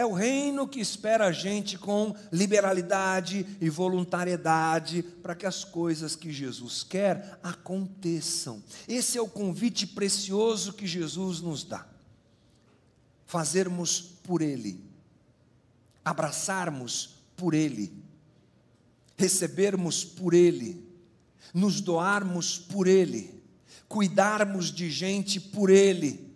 É 0.00 0.06
o 0.06 0.14
reino 0.14 0.66
que 0.66 0.80
espera 0.80 1.26
a 1.26 1.30
gente 1.30 1.76
com 1.76 2.16
liberalidade 2.32 3.46
e 3.60 3.68
voluntariedade 3.68 5.02
para 5.02 5.34
que 5.34 5.44
as 5.44 5.62
coisas 5.62 6.16
que 6.16 6.32
Jesus 6.32 6.82
quer 6.82 7.38
aconteçam. 7.42 8.62
Esse 8.88 9.18
é 9.18 9.20
o 9.20 9.28
convite 9.28 9.86
precioso 9.86 10.72
que 10.72 10.86
Jesus 10.86 11.42
nos 11.42 11.64
dá. 11.64 11.86
Fazermos 13.26 14.00
por 14.00 14.40
Ele, 14.40 14.82
abraçarmos 16.02 17.16
por 17.36 17.52
Ele, 17.52 17.92
recebermos 19.18 20.02
por 20.02 20.32
Ele, 20.32 20.82
nos 21.52 21.82
doarmos 21.82 22.58
por 22.58 22.86
Ele, 22.86 23.38
cuidarmos 23.86 24.72
de 24.72 24.90
gente 24.90 25.38
por 25.38 25.68
Ele, 25.68 26.34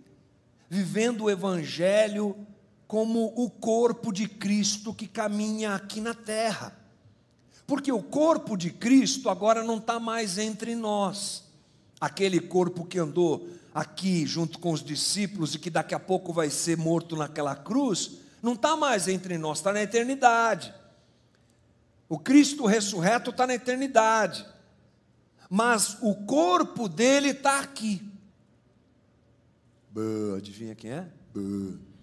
vivendo 0.68 1.24
o 1.24 1.31
Evangelho 1.31 2.46
como 2.94 3.33
o 3.35 3.50
corpo 3.50 4.12
de 4.12 4.28
Cristo 4.28 4.94
que 4.94 5.09
caminha 5.09 5.74
aqui 5.74 6.00
na 6.00 6.14
terra. 6.14 6.72
Porque 7.66 7.90
o 7.90 8.00
corpo 8.00 8.57
de 8.57 8.70
Cristo 8.70 9.28
agora 9.28 9.64
não 9.64 9.78
está 9.78 9.98
mais 9.98 10.38
entre 10.38 10.76
nós. 10.76 11.42
Aquele 12.00 12.38
corpo 12.38 12.85
que 12.85 13.00
andou 13.00 13.48
aqui 13.74 14.24
junto 14.24 14.61
com 14.61 14.70
os 14.70 14.80
discípulos 14.80 15.57
e 15.57 15.59
que 15.59 15.70
daqui 15.70 15.92
a 15.92 15.98
pouco 15.98 16.33
vai 16.33 16.48
ser 16.50 16.78
morto 16.78 17.16
naquela 17.16 17.57
cruz, 17.57 18.12
não 18.40 18.52
está 18.52 18.76
mais 18.76 19.09
entre 19.09 19.37
nós, 19.38 19.59
está 19.59 19.72
na 19.72 19.83
eternidade. 19.83 20.72
O 22.09 22.16
Cristo 22.16 22.64
ressurreto 22.64 23.30
está 23.30 23.44
na 23.44 23.54
eternidade. 23.54 24.46
Mas 25.50 25.98
o 26.00 26.14
corpo 26.14 26.88
dele 26.88 27.30
está 27.30 27.59
aqui. 27.59 28.09
Adivinha 30.37 30.76
quem 30.76 30.92
é? 30.92 31.09
Bã 31.35 31.93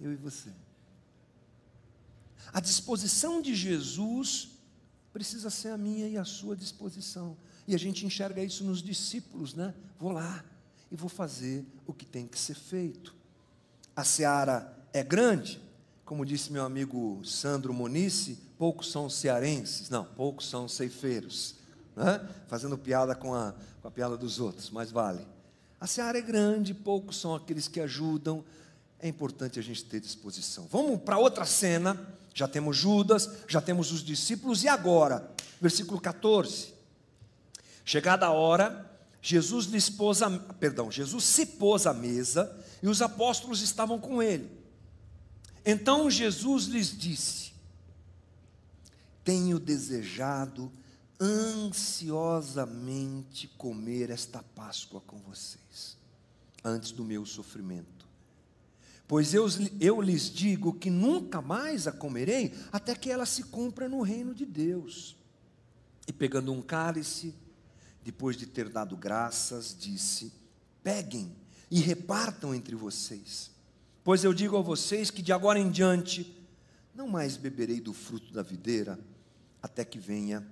eu 0.00 0.12
e 0.12 0.16
você. 0.16 0.50
A 2.52 2.60
disposição 2.60 3.40
de 3.42 3.54
Jesus 3.54 4.50
precisa 5.12 5.50
ser 5.50 5.68
a 5.68 5.78
minha 5.78 6.08
e 6.08 6.16
a 6.16 6.24
sua 6.24 6.56
disposição. 6.56 7.36
E 7.66 7.74
a 7.74 7.78
gente 7.78 8.06
enxerga 8.06 8.42
isso 8.42 8.62
nos 8.64 8.82
discípulos, 8.82 9.54
né? 9.54 9.74
Vou 9.98 10.12
lá 10.12 10.44
e 10.90 10.96
vou 10.96 11.08
fazer 11.08 11.64
o 11.86 11.92
que 11.92 12.04
tem 12.04 12.26
que 12.26 12.38
ser 12.38 12.54
feito. 12.54 13.14
A 13.94 14.04
seara 14.04 14.76
é 14.92 15.02
grande, 15.02 15.60
como 16.04 16.24
disse 16.24 16.52
meu 16.52 16.64
amigo 16.64 17.20
Sandro 17.24 17.72
Monice, 17.72 18.38
poucos 18.58 18.90
são 18.92 19.10
cearenses, 19.10 19.90
não, 19.90 20.04
poucos 20.04 20.48
são 20.48 20.68
ceifeiros, 20.68 21.56
né? 21.96 22.26
fazendo 22.46 22.78
piada 22.78 23.14
com 23.14 23.34
a, 23.34 23.54
com 23.82 23.88
a 23.88 23.90
piada 23.90 24.16
dos 24.16 24.38
outros, 24.38 24.70
mas 24.70 24.90
vale. 24.90 25.26
A 25.80 25.86
seara 25.86 26.18
é 26.18 26.22
grande, 26.22 26.72
poucos 26.72 27.18
são 27.18 27.34
aqueles 27.34 27.68
que 27.68 27.80
ajudam, 27.80 28.44
é 29.00 29.08
importante 29.08 29.58
a 29.58 29.62
gente 29.62 29.84
ter 29.84 30.00
disposição. 30.00 30.66
Vamos 30.70 31.00
para 31.00 31.18
outra 31.18 31.44
cena. 31.44 32.14
Já 32.34 32.46
temos 32.46 32.76
Judas, 32.76 33.28
já 33.48 33.60
temos 33.60 33.92
os 33.92 34.02
discípulos, 34.02 34.62
e 34.62 34.68
agora? 34.68 35.30
Versículo 35.60 36.00
14. 36.00 36.74
Chegada 37.84 38.26
a 38.26 38.30
hora, 38.30 38.90
Jesus 39.22 39.66
lhes 39.66 39.88
pôs 39.88 40.22
a, 40.22 40.30
perdão, 40.30 40.90
Jesus 40.90 41.24
se 41.24 41.46
pôs 41.46 41.86
à 41.86 41.94
mesa 41.94 42.54
e 42.82 42.88
os 42.88 43.00
apóstolos 43.00 43.62
estavam 43.62 43.98
com 43.98 44.22
ele. 44.22 44.50
Então 45.64 46.10
Jesus 46.10 46.66
lhes 46.66 46.96
disse: 46.96 47.52
Tenho 49.24 49.58
desejado 49.58 50.70
ansiosamente 51.18 53.48
comer 53.56 54.10
esta 54.10 54.42
Páscoa 54.42 55.00
com 55.00 55.16
vocês, 55.18 55.96
antes 56.62 56.92
do 56.92 57.04
meu 57.04 57.24
sofrimento. 57.24 57.95
Pois 59.08 59.32
eu, 59.32 59.46
eu 59.80 60.00
lhes 60.00 60.28
digo 60.30 60.72
que 60.72 60.90
nunca 60.90 61.40
mais 61.40 61.86
a 61.86 61.92
comerei, 61.92 62.52
até 62.72 62.94
que 62.94 63.10
ela 63.10 63.24
se 63.24 63.44
cumpra 63.44 63.88
no 63.88 64.02
reino 64.02 64.34
de 64.34 64.44
Deus. 64.44 65.16
E 66.08 66.12
pegando 66.12 66.52
um 66.52 66.60
cálice, 66.60 67.34
depois 68.04 68.36
de 68.36 68.46
ter 68.46 68.68
dado 68.68 68.96
graças, 68.96 69.76
disse: 69.78 70.32
Peguem 70.82 71.34
e 71.70 71.80
repartam 71.80 72.54
entre 72.54 72.74
vocês. 72.74 73.50
Pois 74.02 74.24
eu 74.24 74.32
digo 74.32 74.56
a 74.56 74.62
vocês 74.62 75.10
que 75.10 75.22
de 75.22 75.32
agora 75.32 75.58
em 75.58 75.70
diante 75.70 76.32
não 76.94 77.08
mais 77.08 77.36
beberei 77.36 77.80
do 77.80 77.92
fruto 77.92 78.32
da 78.32 78.42
videira, 78.42 78.98
até 79.62 79.84
que 79.84 79.98
venha 79.98 80.46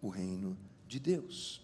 o 0.00 0.08
reino 0.08 0.56
de 0.88 0.98
Deus. 0.98 1.60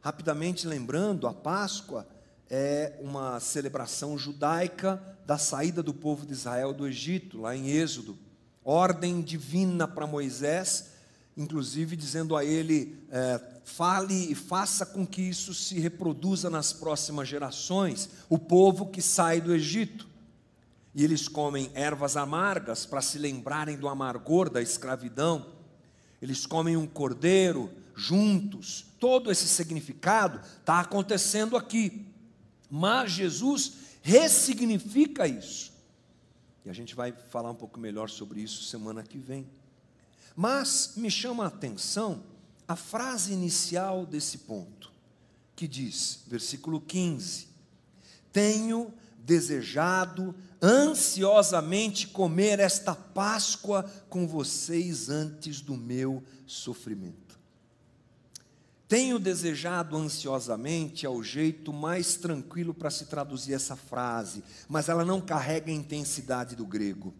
Rapidamente 0.00 0.66
lembrando, 0.66 1.26
a 1.26 1.32
Páscoa 1.32 2.06
é 2.54 2.98
uma 3.00 3.40
celebração 3.40 4.18
judaica 4.18 5.02
da 5.24 5.38
saída 5.38 5.82
do 5.82 5.94
povo 5.94 6.26
de 6.26 6.34
Israel 6.34 6.74
do 6.74 6.86
Egito, 6.86 7.40
lá 7.40 7.56
em 7.56 7.70
Êxodo. 7.70 8.18
Ordem 8.62 9.22
divina 9.22 9.88
para 9.88 10.06
Moisés, 10.06 10.90
inclusive 11.34 11.96
dizendo 11.96 12.36
a 12.36 12.44
ele: 12.44 13.02
é, 13.10 13.40
fale 13.64 14.30
e 14.30 14.34
faça 14.34 14.84
com 14.84 15.06
que 15.06 15.22
isso 15.22 15.54
se 15.54 15.80
reproduza 15.80 16.50
nas 16.50 16.74
próximas 16.74 17.26
gerações, 17.26 18.10
o 18.28 18.38
povo 18.38 18.84
que 18.84 19.00
sai 19.00 19.40
do 19.40 19.54
Egito. 19.54 20.06
E 20.94 21.02
eles 21.02 21.28
comem 21.28 21.70
ervas 21.72 22.18
amargas 22.18 22.84
para 22.84 23.00
se 23.00 23.18
lembrarem 23.18 23.78
do 23.78 23.88
amargor 23.88 24.50
da 24.50 24.60
escravidão. 24.60 25.46
Eles 26.20 26.44
comem 26.44 26.76
um 26.76 26.86
cordeiro 26.86 27.70
juntos. 27.96 28.84
Todo 29.00 29.32
esse 29.32 29.48
significado 29.48 30.38
está 30.60 30.80
acontecendo 30.80 31.56
aqui. 31.56 32.11
Mas 32.74 33.12
Jesus 33.12 33.72
ressignifica 34.00 35.28
isso. 35.28 35.70
E 36.64 36.70
a 36.70 36.72
gente 36.72 36.94
vai 36.94 37.12
falar 37.12 37.50
um 37.50 37.54
pouco 37.54 37.78
melhor 37.78 38.08
sobre 38.08 38.40
isso 38.40 38.64
semana 38.64 39.02
que 39.02 39.18
vem. 39.18 39.46
Mas 40.34 40.94
me 40.96 41.10
chama 41.10 41.44
a 41.44 41.48
atenção 41.48 42.22
a 42.66 42.74
frase 42.74 43.34
inicial 43.34 44.06
desse 44.06 44.38
ponto, 44.38 44.90
que 45.54 45.68
diz, 45.68 46.20
versículo 46.26 46.80
15: 46.80 47.48
Tenho 48.32 48.94
desejado 49.18 50.34
ansiosamente 50.62 52.06
comer 52.06 52.58
esta 52.58 52.94
Páscoa 52.94 53.82
com 54.08 54.26
vocês 54.26 55.10
antes 55.10 55.60
do 55.60 55.76
meu 55.76 56.24
sofrimento. 56.46 57.31
Tenho 58.92 59.18
desejado 59.18 59.96
ansiosamente 59.96 61.06
é 61.06 61.08
o 61.08 61.22
jeito 61.22 61.72
mais 61.72 62.14
tranquilo 62.16 62.74
para 62.74 62.90
se 62.90 63.06
traduzir 63.06 63.54
essa 63.54 63.74
frase, 63.74 64.44
mas 64.68 64.90
ela 64.90 65.02
não 65.02 65.18
carrega 65.18 65.70
a 65.70 65.74
intensidade 65.74 66.54
do 66.54 66.66
grego. 66.66 67.14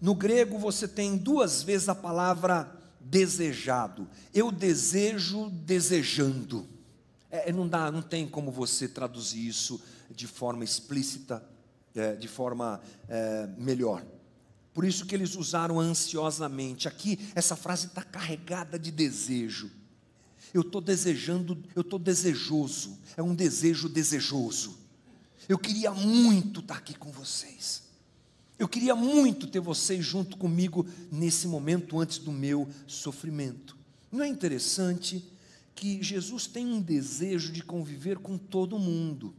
No 0.00 0.14
grego 0.14 0.58
você 0.58 0.88
tem 0.88 1.18
duas 1.18 1.62
vezes 1.62 1.90
a 1.90 1.94
palavra 1.94 2.74
desejado. 2.98 4.08
Eu 4.32 4.50
desejo 4.50 5.50
desejando. 5.50 6.66
É, 7.30 7.52
não 7.52 7.68
dá, 7.68 7.92
não 7.92 8.00
tem 8.00 8.26
como 8.26 8.50
você 8.50 8.88
traduzir 8.88 9.46
isso 9.46 9.78
de 10.10 10.26
forma 10.26 10.64
explícita, 10.64 11.46
é, 11.94 12.14
de 12.14 12.26
forma 12.26 12.80
é, 13.06 13.50
melhor. 13.58 14.02
Por 14.72 14.86
isso 14.86 15.04
que 15.04 15.14
eles 15.14 15.36
usaram 15.36 15.78
ansiosamente. 15.78 16.88
Aqui 16.88 17.18
essa 17.34 17.54
frase 17.54 17.88
está 17.88 18.02
carregada 18.02 18.78
de 18.78 18.90
desejo. 18.90 19.70
Eu 20.56 20.62
estou 20.62 20.80
desejando, 20.80 21.62
eu 21.74 21.82
estou 21.82 21.98
desejoso. 21.98 22.96
É 23.14 23.22
um 23.22 23.34
desejo 23.34 23.90
desejoso. 23.90 24.74
Eu 25.46 25.58
queria 25.58 25.90
muito 25.90 26.60
estar 26.60 26.76
tá 26.76 26.80
aqui 26.80 26.94
com 26.94 27.12
vocês. 27.12 27.82
Eu 28.58 28.66
queria 28.66 28.96
muito 28.96 29.46
ter 29.48 29.60
vocês 29.60 30.02
junto 30.02 30.38
comigo 30.38 30.86
nesse 31.12 31.46
momento 31.46 32.00
antes 32.00 32.16
do 32.16 32.32
meu 32.32 32.66
sofrimento. 32.86 33.76
Não 34.10 34.24
é 34.24 34.28
interessante 34.28 35.22
que 35.74 36.02
Jesus 36.02 36.46
tem 36.46 36.66
um 36.66 36.80
desejo 36.80 37.52
de 37.52 37.62
conviver 37.62 38.16
com 38.16 38.38
todo 38.38 38.78
mundo. 38.78 39.34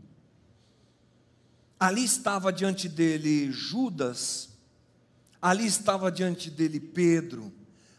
Ali 1.80 2.04
estava 2.04 2.54
diante 2.54 2.88
dele 2.88 3.52
Judas, 3.52 4.50
ali 5.42 5.66
estava 5.66 6.12
diante 6.12 6.52
dele 6.52 6.80
Pedro, 6.80 7.52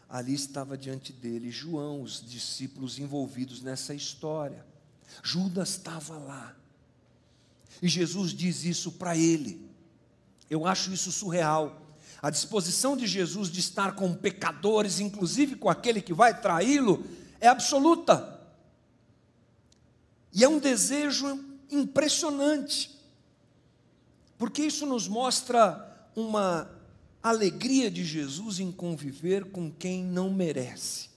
ali 0.09 0.33
estava 0.33 0.75
diante 0.75 1.13
dele 1.13 1.51
João, 1.51 2.01
os 2.01 2.27
discípulos 2.27 2.97
envolvidos 2.97 3.61
nessa 3.61 3.93
história. 3.93 4.65
Judas 5.21 5.69
estava 5.69 6.17
lá. 6.17 6.55
E 7.81 7.87
Jesus 7.87 8.31
diz 8.31 8.63
isso 8.63 8.93
para 8.93 9.15
ele. 9.15 9.69
Eu 10.49 10.65
acho 10.65 10.91
isso 10.91 11.11
surreal. 11.11 11.85
A 12.21 12.29
disposição 12.29 12.97
de 12.97 13.05
Jesus 13.05 13.49
de 13.49 13.59
estar 13.59 13.95
com 13.95 14.13
pecadores, 14.13 14.99
inclusive 14.99 15.55
com 15.55 15.69
aquele 15.69 16.01
que 16.01 16.13
vai 16.13 16.41
traí-lo, 16.41 17.05
é 17.39 17.47
absoluta. 17.47 18.39
E 20.33 20.43
é 20.43 20.49
um 20.49 20.59
desejo 20.59 21.39
impressionante, 21.71 22.99
porque 24.37 24.63
isso 24.63 24.85
nos 24.85 25.07
mostra 25.07 26.09
uma 26.15 26.78
alegria 27.21 27.91
de 27.91 28.03
Jesus 28.03 28.59
em 28.59 28.71
conviver 28.71 29.45
com 29.45 29.71
quem 29.71 30.03
não 30.03 30.31
merece 30.31 31.09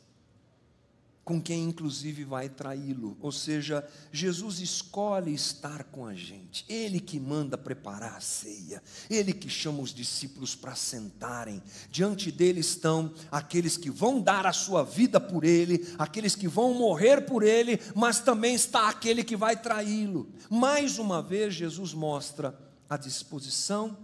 com 1.24 1.40
quem 1.40 1.64
inclusive 1.64 2.24
vai 2.24 2.48
traí-lo. 2.48 3.16
Ou 3.20 3.30
seja, 3.30 3.88
Jesus 4.10 4.60
escolhe 4.60 5.32
estar 5.32 5.84
com 5.84 6.04
a 6.04 6.14
gente. 6.14 6.64
Ele 6.68 6.98
que 6.98 7.20
manda 7.20 7.56
preparar 7.56 8.16
a 8.16 8.20
ceia. 8.20 8.82
Ele 9.08 9.32
que 9.32 9.48
chama 9.48 9.82
os 9.82 9.94
discípulos 9.94 10.54
para 10.54 10.74
sentarem. 10.74 11.62
Diante 11.90 12.32
dele 12.32 12.60
estão 12.60 13.12
aqueles 13.30 13.76
que 13.76 13.90
vão 13.90 14.20
dar 14.20 14.46
a 14.46 14.52
sua 14.52 14.82
vida 14.82 15.20
por 15.20 15.44
ele, 15.44 15.94
aqueles 15.98 16.34
que 16.34 16.48
vão 16.48 16.74
morrer 16.74 17.22
por 17.22 17.42
ele, 17.42 17.80
mas 17.94 18.18
também 18.18 18.54
está 18.54 18.88
aquele 18.88 19.22
que 19.22 19.36
vai 19.36 19.56
traí-lo. 19.56 20.28
Mais 20.50 20.98
uma 20.98 21.22
vez 21.22 21.54
Jesus 21.54 21.94
mostra 21.94 22.58
a 22.90 22.96
disposição 22.96 23.96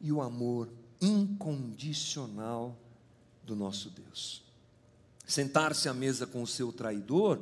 e 0.00 0.12
o 0.12 0.20
amor 0.20 0.79
incondicional 1.00 2.76
do 3.44 3.56
nosso 3.56 3.90
Deus. 3.90 4.42
Sentar-se 5.26 5.88
à 5.88 5.94
mesa 5.94 6.26
com 6.26 6.42
o 6.42 6.46
seu 6.46 6.72
traidor 6.72 7.40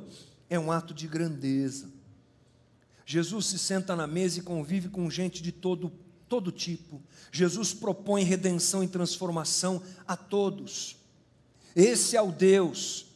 é 0.49 0.59
um 0.59 0.71
ato 0.71 0.93
de 0.93 1.07
grandeza. 1.07 1.89
Jesus 3.05 3.47
se 3.47 3.57
senta 3.57 3.95
na 3.95 4.05
mesa 4.05 4.39
e 4.39 4.43
convive 4.43 4.89
com 4.89 5.09
gente 5.09 5.41
de 5.41 5.51
todo, 5.51 5.91
todo 6.27 6.51
tipo. 6.51 7.01
Jesus 7.31 7.73
propõe 7.73 8.23
redenção 8.23 8.83
e 8.83 8.87
transformação 8.87 9.81
a 10.07 10.15
todos. 10.15 10.97
Esse 11.75 12.15
é 12.15 12.21
o 12.21 12.31
Deus 12.31 13.07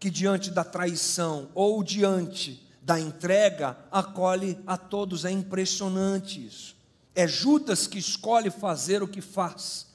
que, 0.00 0.10
diante 0.10 0.50
da 0.50 0.64
traição 0.64 1.48
ou 1.54 1.84
diante 1.84 2.66
da 2.82 2.98
entrega, 2.98 3.78
acolhe 3.90 4.58
a 4.66 4.76
todos. 4.76 5.24
É 5.24 5.30
impressionante 5.30 6.44
isso. 6.44 6.76
É 7.14 7.28
Judas 7.28 7.86
que 7.86 7.98
escolhe 7.98 8.50
fazer 8.50 9.02
o 9.02 9.08
que 9.08 9.20
faz. 9.20 9.86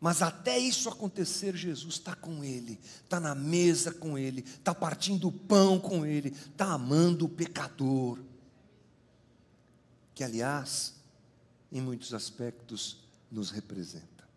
Mas 0.00 0.22
até 0.22 0.58
isso 0.58 0.88
acontecer, 0.88 1.56
Jesus 1.56 1.94
está 1.94 2.14
com 2.14 2.44
ele, 2.44 2.78
está 3.02 3.18
na 3.18 3.34
mesa 3.34 3.92
com 3.92 4.18
ele, 4.18 4.42
está 4.42 4.74
partindo 4.74 5.28
o 5.28 5.32
pão 5.32 5.80
com 5.80 6.04
ele, 6.04 6.28
está 6.28 6.66
amando 6.66 7.24
o 7.24 7.28
pecador. 7.28 8.18
Que, 10.14 10.22
aliás, 10.22 10.94
em 11.72 11.80
muitos 11.80 12.12
aspectos, 12.14 12.98
nos 13.30 13.50
representa. 13.50 14.28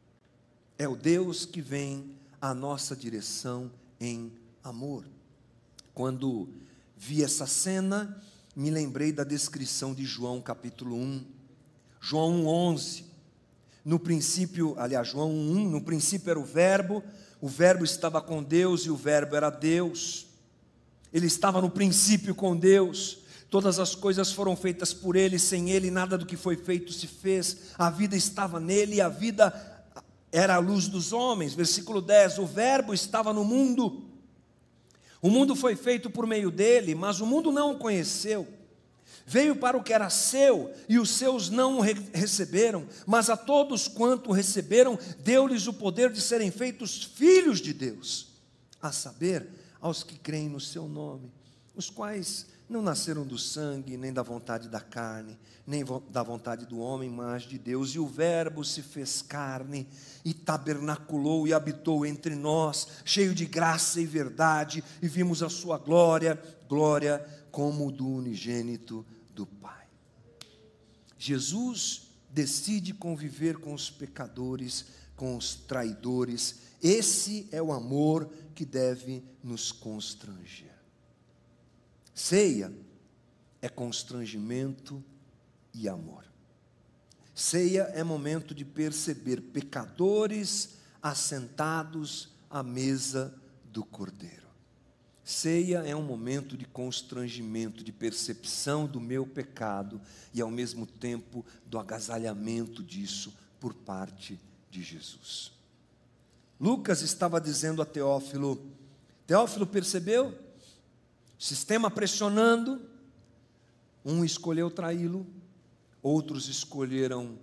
É 0.78 0.88
o 0.88 0.96
Deus 0.96 1.46
que 1.46 1.62
vem 1.62 2.16
à 2.42 2.54
nossa 2.54 2.96
direção 2.96 3.72
em 4.00 4.32
amor. 4.64 5.06
Quando 5.94 6.50
vi 6.96 7.24
essa 7.24 7.46
cena, 7.46 8.22
me 8.56 8.70
lembrei 8.70 9.12
da 9.12 9.24
descrição 9.24 9.94
de 9.94 10.06
João 10.06 10.42
capítulo 10.42 10.96
1, 10.96 11.26
João 12.00 12.46
11 12.46 13.10
no 13.84 13.98
princípio, 13.98 14.76
aliás, 14.78 15.08
João 15.08 15.32
1, 15.32 15.70
no 15.70 15.82
princípio 15.82 16.30
era 16.30 16.40
o 16.40 16.44
Verbo, 16.44 17.04
o 17.42 17.48
Verbo 17.48 17.84
estava 17.84 18.22
com 18.22 18.44
Deus 18.44 18.82
e 18.86 18.92
o 18.92 18.96
Verbo 18.96 19.36
era 19.36 19.50
Deus. 19.50 20.28
Ele 21.14 21.26
estava 21.26 21.62
no 21.62 21.70
princípio 21.70 22.36
com 22.36 22.56
Deus. 22.56 23.20
Todas 23.50 23.80
as 23.80 23.96
coisas 23.96 24.32
foram 24.32 24.56
feitas 24.56 24.94
por 24.94 25.16
Ele, 25.16 25.40
sem 25.40 25.72
Ele 25.72 25.90
nada 25.90 26.18
do 26.18 26.26
que 26.26 26.38
foi 26.38 26.58
feito 26.58 26.92
se 26.92 27.08
fez. 27.08 27.72
A 27.78 27.90
vida 27.90 28.16
estava 28.16 28.60
nele 28.60 28.98
e 28.98 29.02
a 29.02 29.10
vida 29.10 29.52
era 30.32 30.56
a 30.56 30.60
luz 30.60 30.88
dos 30.88 31.14
homens. 31.14 31.54
Versículo 31.54 32.02
10: 32.02 32.38
O 32.40 32.46
Verbo 32.46 32.94
estava 32.94 33.34
no 33.34 33.44
mundo. 33.44 34.04
O 35.22 35.30
mundo 35.30 35.56
foi 35.56 35.76
feito 35.76 36.10
por 36.10 36.28
meio 36.28 36.52
dele, 36.52 36.94
mas 36.94 37.22
o 37.22 37.26
mundo 37.26 37.52
não 37.52 37.72
o 37.72 37.80
conheceu. 37.80 38.48
Veio 39.30 39.56
para 39.56 39.78
o 39.78 39.84
que 39.84 39.94
era 39.94 40.10
seu, 40.10 40.74
e 40.90 40.98
os 40.98 41.12
seus 41.12 41.52
não 41.52 41.78
o 41.78 41.82
receberam, 41.82 42.88
mas 43.06 43.30
a 43.30 43.38
todos 43.38 43.88
quanto 43.88 44.32
receberam, 44.32 44.98
deu-lhes 45.20 45.68
o 45.68 45.74
poder 45.74 46.12
de 46.12 46.20
serem 46.20 46.50
feitos 46.50 47.04
filhos 47.04 47.62
de 47.62 47.72
Deus, 47.72 48.30
a 48.82 48.92
saber, 48.92 49.48
aos 49.80 50.02
que 50.02 50.18
creem 50.18 50.50
no 50.50 50.60
seu 50.60 50.88
nome, 50.88 51.32
os 51.76 51.92
quais 51.92 52.48
não 52.68 52.82
nasceram 52.82 53.24
do 53.24 53.38
sangue, 53.38 53.98
nem 53.98 54.12
da 54.12 54.24
vontade 54.24 54.68
da 54.68 54.82
carne, 54.82 55.38
nem 55.66 55.86
da 56.10 56.24
vontade 56.24 56.66
do 56.66 56.80
homem, 56.80 57.08
mas 57.08 57.44
de 57.44 57.60
Deus. 57.60 57.92
E 57.92 58.00
o 58.00 58.08
Verbo 58.08 58.66
se 58.66 58.82
fez 58.82 59.22
carne 59.22 59.88
e 60.26 60.34
tabernaculou 60.34 61.48
e 61.48 61.54
habitou 61.54 62.04
entre 62.04 62.34
nós, 62.34 62.88
cheio 63.06 63.36
de 63.36 63.46
graça 63.46 64.02
e 64.02 64.08
verdade, 64.08 64.84
e 65.04 65.08
vimos 65.08 65.44
a 65.44 65.50
sua 65.50 65.78
glória, 65.78 66.42
glória 66.68 67.24
como 67.52 67.92
do 67.92 68.08
unigênito 68.08 69.06
do 69.40 69.46
Pai. 69.46 69.88
Jesus 71.18 72.10
decide 72.30 72.94
conviver 72.94 73.58
com 73.58 73.74
os 73.74 73.90
pecadores, 73.90 74.88
com 75.16 75.38
os 75.38 75.56
traidores. 75.56 76.60
Esse 76.84 77.48
é 77.50 77.62
o 77.62 77.72
amor 77.72 78.30
que 78.54 78.66
deve 78.66 79.24
nos 79.42 79.72
constranger. 79.72 80.76
Ceia 82.14 82.70
é 83.62 83.70
constrangimento 83.70 85.02
e 85.74 85.88
amor. 85.88 86.26
Ceia 87.34 87.84
é 87.94 88.04
momento 88.04 88.54
de 88.54 88.66
perceber 88.66 89.40
pecadores 89.40 90.80
assentados 91.02 92.34
à 92.50 92.62
mesa 92.62 93.34
do 93.64 93.86
Cordeiro. 93.86 94.49
Ceia 95.30 95.84
é 95.86 95.96
um 95.96 96.02
momento 96.02 96.58
de 96.58 96.66
constrangimento, 96.66 97.84
de 97.84 97.92
percepção 97.92 98.88
do 98.88 99.00
meu 99.00 99.28
pecado 99.28 100.02
e, 100.34 100.42
ao 100.42 100.50
mesmo 100.50 100.88
tempo, 100.88 101.46
do 101.68 101.78
agasalhamento 101.78 102.82
disso 102.82 103.32
por 103.60 103.72
parte 103.76 104.40
de 104.72 104.82
Jesus. 104.82 105.52
Lucas 106.60 107.04
estava 107.04 107.40
dizendo 107.40 107.80
a 107.80 107.86
Teófilo: 107.86 108.60
Teófilo 109.28 109.68
percebeu? 109.68 110.36
Sistema 111.38 111.92
pressionando, 111.92 112.82
um 114.04 114.26
escolheu 114.26 114.72
traí-lo, 114.72 115.28
outros 116.02 116.50
escolheram 116.50 117.38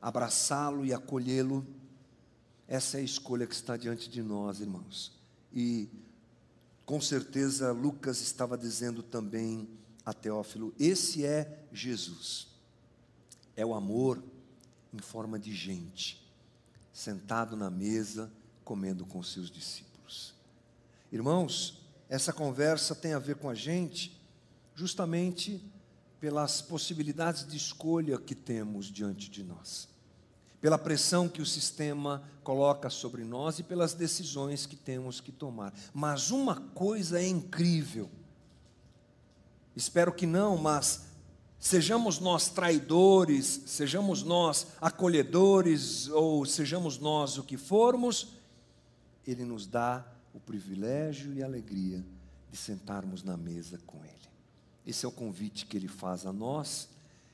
abraçá-lo 0.00 0.86
e 0.86 0.94
acolhê-lo. 0.94 1.66
Essa 2.68 2.98
é 2.98 3.00
a 3.00 3.04
escolha 3.04 3.48
que 3.48 3.54
está 3.56 3.76
diante 3.76 4.08
de 4.08 4.22
nós, 4.22 4.60
irmãos. 4.60 5.20
E 5.52 5.88
com 6.84 7.00
certeza 7.00 7.72
Lucas 7.72 8.20
estava 8.20 8.56
dizendo 8.58 9.02
também 9.02 9.68
a 10.04 10.12
Teófilo: 10.12 10.74
esse 10.78 11.24
é 11.24 11.66
Jesus. 11.72 12.48
É 13.56 13.64
o 13.64 13.74
amor 13.74 14.22
em 14.92 14.98
forma 14.98 15.38
de 15.38 15.54
gente, 15.54 16.26
sentado 16.92 17.56
na 17.56 17.70
mesa, 17.70 18.30
comendo 18.64 19.04
com 19.06 19.22
seus 19.22 19.50
discípulos. 19.50 20.34
Irmãos, 21.10 21.82
essa 22.08 22.32
conversa 22.32 22.94
tem 22.94 23.14
a 23.14 23.18
ver 23.18 23.36
com 23.36 23.48
a 23.48 23.54
gente, 23.54 24.20
justamente 24.74 25.62
pelas 26.20 26.62
possibilidades 26.62 27.46
de 27.46 27.56
escolha 27.56 28.18
que 28.18 28.34
temos 28.34 28.86
diante 28.86 29.30
de 29.30 29.42
nós, 29.42 29.88
pela 30.62 30.78
pressão 30.78 31.28
que 31.28 31.42
o 31.42 31.46
sistema 31.46 32.22
coloca 32.44 32.88
sobre 32.88 33.24
nós 33.24 33.58
e 33.58 33.64
pelas 33.64 33.94
decisões 33.94 34.64
que 34.64 34.76
temos 34.76 35.20
que 35.20 35.32
tomar. 35.32 35.74
Mas 35.92 36.30
uma 36.30 36.54
coisa 36.54 37.20
é 37.20 37.26
incrível, 37.26 38.08
espero 39.74 40.12
que 40.12 40.24
não, 40.24 40.56
mas 40.56 41.06
sejamos 41.58 42.20
nós 42.20 42.48
traidores, 42.48 43.62
sejamos 43.66 44.22
nós 44.22 44.68
acolhedores 44.80 46.08
ou 46.08 46.46
sejamos 46.46 46.96
nós 46.96 47.36
o 47.38 47.42
que 47.42 47.56
formos, 47.56 48.28
Ele 49.26 49.44
nos 49.44 49.66
dá 49.66 50.06
o 50.32 50.38
privilégio 50.38 51.34
e 51.34 51.42
a 51.42 51.46
alegria 51.46 52.04
de 52.52 52.56
sentarmos 52.56 53.24
na 53.24 53.36
mesa 53.36 53.80
com 53.84 54.04
Ele. 54.04 54.12
Esse 54.86 55.04
é 55.04 55.08
o 55.08 55.12
convite 55.12 55.66
que 55.66 55.76
ele 55.76 55.88
faz 55.88 56.24
a 56.24 56.32
nós, 56.32 56.88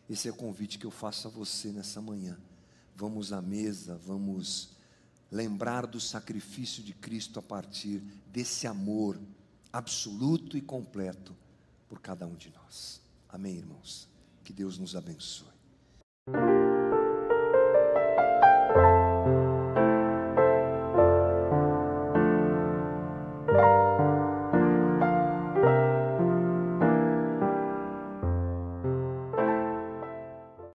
esse 0.08 0.28
é 0.28 0.30
o 0.30 0.34
convite 0.34 0.78
que 0.78 0.86
eu 0.86 0.90
faço 0.90 1.28
a 1.28 1.30
você 1.30 1.68
nessa 1.68 2.00
manhã. 2.00 2.38
Vamos 2.99 3.32
à 3.32 3.40
mesa, 3.40 3.96
vamos 4.05 4.70
lembrar 5.30 5.86
do 5.86 6.01
sacrifício 6.01 6.82
de 6.82 6.92
Cristo 6.92 7.38
a 7.38 7.42
partir 7.42 8.03
desse 8.32 8.66
amor 8.66 9.16
absoluto 9.72 10.57
e 10.57 10.61
completo 10.61 11.32
por 11.88 12.01
cada 12.01 12.26
um 12.26 12.34
de 12.34 12.51
nós. 12.51 13.01
Amém, 13.28 13.57
irmãos? 13.57 14.09
Que 14.42 14.53
Deus 14.53 14.78
nos 14.78 14.96
abençoe. 14.96 15.46